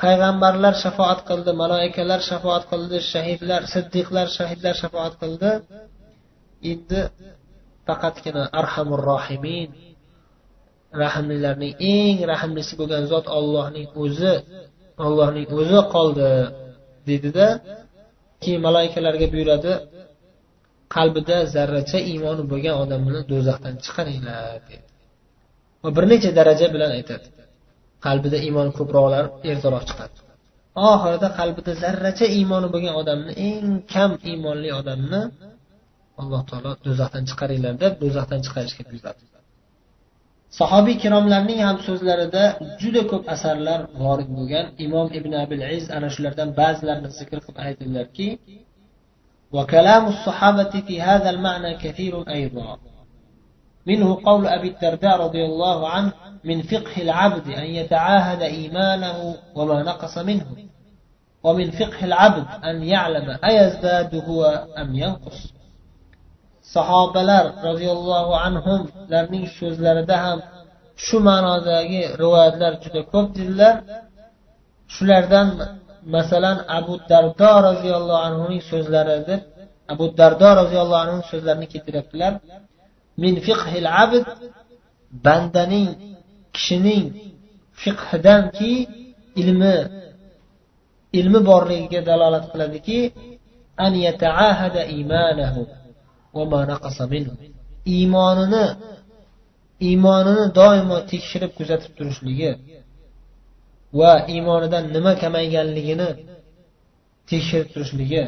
payg'ambarlar 0.00 0.74
shafoat 0.84 1.20
qildi 1.28 1.52
maloikalar 1.62 2.20
shafoat 2.30 2.64
qildi 2.72 2.98
shahidlar 3.12 3.60
siddiqlar 3.74 4.26
shahidlar 4.38 4.74
shafoat 4.82 5.14
qildi. 5.22 5.50
Endi 6.72 7.00
faqatgina 7.86 8.42
arhamur 8.60 9.00
rohimin 9.10 9.68
rahmlilarning 11.02 11.74
eng 11.94 12.16
rahmlisi 12.32 12.72
bo'lgan 12.80 13.04
zot 13.12 13.26
ollohning 13.38 13.88
o'zi 14.02 14.34
ollohning 15.06 15.46
o'zi 15.58 15.80
qoldi 15.94 16.30
deydida 17.08 17.46
keyin 18.42 18.60
maloikalarga 18.66 19.26
buyuradi 19.34 19.72
qalbida 20.96 21.36
zarracha 21.54 21.98
iymoni 22.10 22.42
bo'lgan 22.52 22.74
odamni 22.82 23.20
do'zaxdan 23.32 23.74
chiqaringlar 23.84 24.58
dedi. 24.70 24.95
va 25.85 25.89
bir 25.97 26.05
necha 26.11 26.29
daraja 26.39 26.67
bilan 26.75 26.91
aytadi 26.97 27.27
qalbida 28.05 28.37
iymon 28.47 28.67
ko'proqlar 28.77 29.23
ertaroq 29.51 29.83
chiqadi 29.89 30.17
oxirida 30.91 31.27
qalbida 31.39 31.71
zarracha 31.83 32.27
iymoni 32.37 32.67
bo'lgan 32.73 32.93
odamni 33.01 33.31
eng 33.49 33.67
kam 33.93 34.11
iymonli 34.29 34.69
odamni 34.79 35.21
alloh 36.21 36.41
taolo 36.49 36.71
do'zaxdan 36.85 37.23
chiqaringlar 37.29 37.73
deb 37.83 37.93
do'zaxdan 38.03 38.39
chiqarishga 38.45 38.83
buyuradi 38.91 39.23
sahobiy 40.59 40.93
ikromlarning 40.99 41.59
ham 41.67 41.77
so'zlarida 41.87 42.43
juda 42.81 43.01
ko'p 43.11 43.23
asarlar 43.35 43.79
vorid 44.03 44.29
bo'lgan 44.37 44.65
imom 44.85 45.07
ibn 45.19 45.31
abil 45.43 45.61
iz 45.77 45.85
ana 45.97 46.07
shulardan 46.15 46.49
ba'zilarini 46.59 47.09
zikr 47.19 47.37
qilib 47.45 47.57
aytdilarki 47.65 48.27
وكلام 49.57 50.03
الصحابة 50.07 50.73
في 50.87 51.01
هذا 51.01 51.29
المعنى 51.29 51.71
كثير 51.83 52.13
أيضا 52.29 52.77
منه 53.86 54.20
قول 54.24 54.46
أبي 54.46 54.68
الدرداء 54.68 55.16
رضي 55.20 55.44
الله 55.44 55.88
عنه 55.88 56.12
من 56.44 56.62
فقه 56.62 57.02
العبد 57.02 57.48
أن 57.48 57.64
يتعاهد 57.64 58.42
إيمانه 58.42 59.34
وما 59.54 59.82
نقص 59.82 60.18
منه 60.18 60.46
ومن 61.42 61.70
فقه 61.70 62.04
العبد 62.04 62.46
أن 62.64 62.82
يعلم 62.82 63.38
أيزداد 63.44 64.14
هو 64.14 64.44
أم 64.78 64.94
ينقص 64.94 65.56
sahobalar 66.74 67.44
roziyallohu 67.68 68.32
anhularning 68.46 69.46
so'zlarida 69.58 70.16
ham 70.24 70.38
shu 71.04 71.16
ma'nodagi 71.28 72.02
rivoyatlar 72.22 72.72
juda 72.84 73.00
ko'p 73.12 73.26
dedilar 73.38 73.74
shulardan 74.94 75.48
masalan 76.14 76.58
abu 76.78 76.94
dardo 77.10 77.52
roziyallohu 77.68 78.22
anhuning 78.28 78.62
so'zlari 78.70 79.16
deb 79.28 79.40
abu 79.92 80.04
dardo 80.20 80.48
roziyallohu 80.60 81.02
anhu 81.06 81.20
so'zlarini 81.30 81.66
keltiryaptilar 81.72 82.32
min 83.22 83.34
fiqhil 83.46 83.86
abd 84.04 84.24
bandaning 85.24 85.90
kishining 86.54 87.06
fiqhidanki 87.82 88.72
ilmi 89.40 89.76
ilmi 91.18 91.40
borligiga 91.50 92.00
dalolat 92.10 92.44
qiladiki 92.52 93.00
an 93.84 93.92
yataahada 94.06 94.82
imanahu 95.00 95.62
iymonini 97.94 98.66
iymonini 99.88 100.44
doimo 100.58 100.96
tekshirib 101.10 101.52
kuzatib 101.58 101.92
turishligi 101.98 102.50
va 103.98 104.12
iymonidan 104.34 104.84
nima 104.96 105.12
kamayganligini 105.22 106.08
tekshirib 107.30 107.68
turishligi 107.74 108.22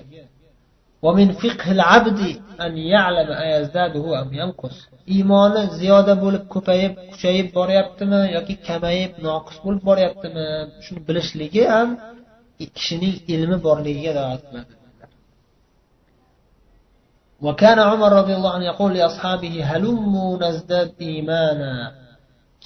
iymoni 5.16 5.62
ziyoda 5.80 6.14
bo'lib 6.24 6.44
ko'payib 6.54 6.94
kuchayib 7.12 7.48
boryaptimi 7.58 8.22
yoki 8.36 8.54
kamayib 8.68 9.12
noqis 9.28 9.58
bo'lib 9.66 9.84
boryaptimi 9.90 10.46
shuni 10.86 11.02
bilishligi 11.08 11.64
ham 11.74 11.90
kishining 12.78 13.16
ilmi 13.34 13.58
borligiga 13.68 14.12
dalolat 14.18 14.44
qiladi 14.48 14.74
وكان 17.48 17.80
عمر 17.80 18.12
رضي 18.22 18.34
الله 18.38 18.52
عنه 18.56 18.66
يقول 18.66 18.92
لأصحابه 18.98 19.54
هلموا 19.70 20.32
نزداد 20.44 20.90
إيمانا 21.02 21.76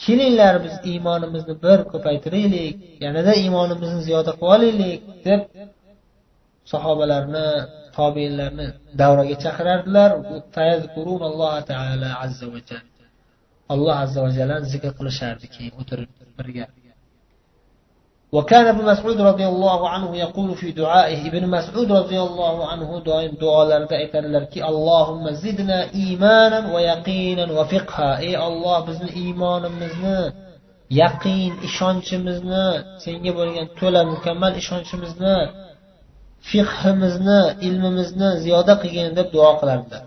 kelinglar 0.06 0.56
biz 0.66 0.76
iymonimizni 0.92 1.56
bir 1.64 1.80
ko'paytiraylik 1.92 2.76
yanada 3.06 3.32
iymonimizni 3.44 4.02
ziyoda 4.08 4.32
qilib 4.32 4.52
olaylik 4.54 5.02
deb 5.28 5.42
sahobalarni 6.72 7.48
tobeinlarni 7.98 8.68
davraga 9.02 9.36
chaqirardilar 9.44 10.12
alloh 13.74 13.96
azza 14.04 14.20
va 14.26 14.30
jallani 14.38 14.66
zikr 14.74 14.92
qilishardi 15.00 15.46
keyin 15.54 15.74
o'tirib 15.82 16.10
birga 16.40 16.66
وكان 18.32 18.66
ابن 18.68 18.86
مسعود 18.92 19.22
رضي 19.22 19.48
الله 19.48 19.90
عنه 19.90 20.18
يقول 20.18 20.56
في 20.56 20.72
دعائه 20.72 21.28
ابن 21.28 21.44
مسعود 21.58 21.92
رضي 21.92 22.20
الله 22.22 22.68
عنه 22.72 22.90
دائم 23.00 23.34
دعاء 23.42 23.68
لك 24.36 24.54
اللهم 24.58 25.24
زدنا 25.32 25.80
إيمانا 25.94 26.60
ويقينا 26.74 27.46
وفقها 27.58 28.18
أي 28.18 28.48
الله 28.48 28.80
بزن 28.88 29.08
إيمان 29.22 29.64
مزنا 29.82 30.34
yaqin 31.02 31.52
ishonchimizni 31.68 32.68
senga 33.04 33.32
bo'lgan 33.40 33.68
to'la 33.80 34.02
mukammal 34.14 34.54
ishonchimizni 34.62 35.38
fiqhimizni 36.51 37.41
ilmimizni 37.67 38.31
ziyoda 38.45 38.75
qilgin 38.83 39.11
deb 39.19 39.29
duo 39.35 39.51
qilardilar 39.61 40.05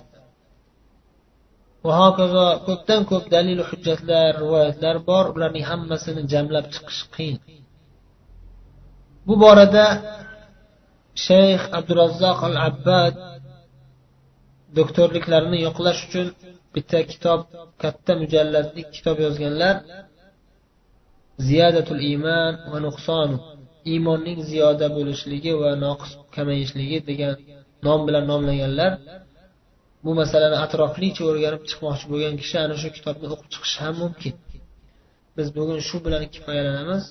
va 1.85 1.93
hokazo 2.03 2.45
ko'pdan 2.67 3.01
ko'p 3.11 3.25
dalil 3.35 3.59
hujjatlar 3.69 4.29
rivoyatlar 4.43 4.95
bor 5.09 5.25
ularning 5.35 5.65
hammasini 5.71 6.21
jamlab 6.33 6.65
chiqish 6.73 7.01
qiyin. 7.15 7.37
Bu 9.27 9.33
borada 9.43 9.85
shayx 11.25 11.61
abdurazzoq 11.77 12.39
al 12.49 12.57
abbad 12.69 13.15
doktorliklarini 14.77 15.57
yo'qlash 15.65 15.99
uchun 16.07 16.27
bitta 16.75 16.99
kitob 17.11 17.39
katta 17.83 18.11
mujalladli 18.21 18.81
kitob 18.95 19.17
yozganlar 19.25 19.75
ziyadatul 21.47 22.01
iymon 22.09 22.53
va 22.71 22.77
nuqsonu. 22.85 23.37
iymonning 23.92 24.38
ziyoda 24.50 24.86
bo'lishligi 24.96 25.52
va 25.62 25.70
noqis 25.84 26.12
kamayishligi 26.36 26.98
degan 27.10 27.34
nom 27.86 28.00
bilan 28.06 28.24
nomlaganlar 28.32 28.92
bu 30.04 30.10
masalani 30.20 30.56
atroflicha 30.64 31.22
o'rganib 31.30 31.62
chiqmoqchi 31.70 32.06
bo'lgan 32.12 32.34
kishi 32.40 32.56
ana 32.64 32.74
shu 32.82 32.88
kitobni 32.96 33.26
o'qib 33.34 33.48
chiqishi 33.54 33.78
ham 33.84 33.94
mumkin 34.02 34.34
biz 35.36 35.46
bugun 35.56 35.78
shu 35.88 35.96
bilan 36.06 36.22
kifoyalanamiz 36.34 37.04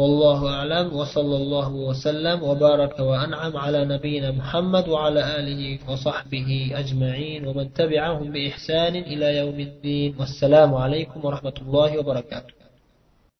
والله 0.00 0.40
أعلم 0.56 0.86
وصلى 0.96 1.36
الله 1.42 1.70
وسلم 1.88 2.42
وبارك 2.48 3.00
وأنعم 3.08 3.56
على 3.64 3.80
نبينا 3.84 4.30
محمد 4.30 4.88
وعلى 4.88 5.20
آله 5.38 5.62
وصحبه 5.88 6.48
أجمعين 6.74 7.40
ومن 7.46 7.66
تبعهم 7.72 8.26
بإحسان 8.32 8.94
إلى 8.96 9.36
يوم 9.40 9.58
الدين 9.68 10.10
والسلام 10.18 10.70
عليكم 10.74 11.18
ورحمة 11.24 11.56
الله 11.62 11.98
وبركاته 11.98 12.59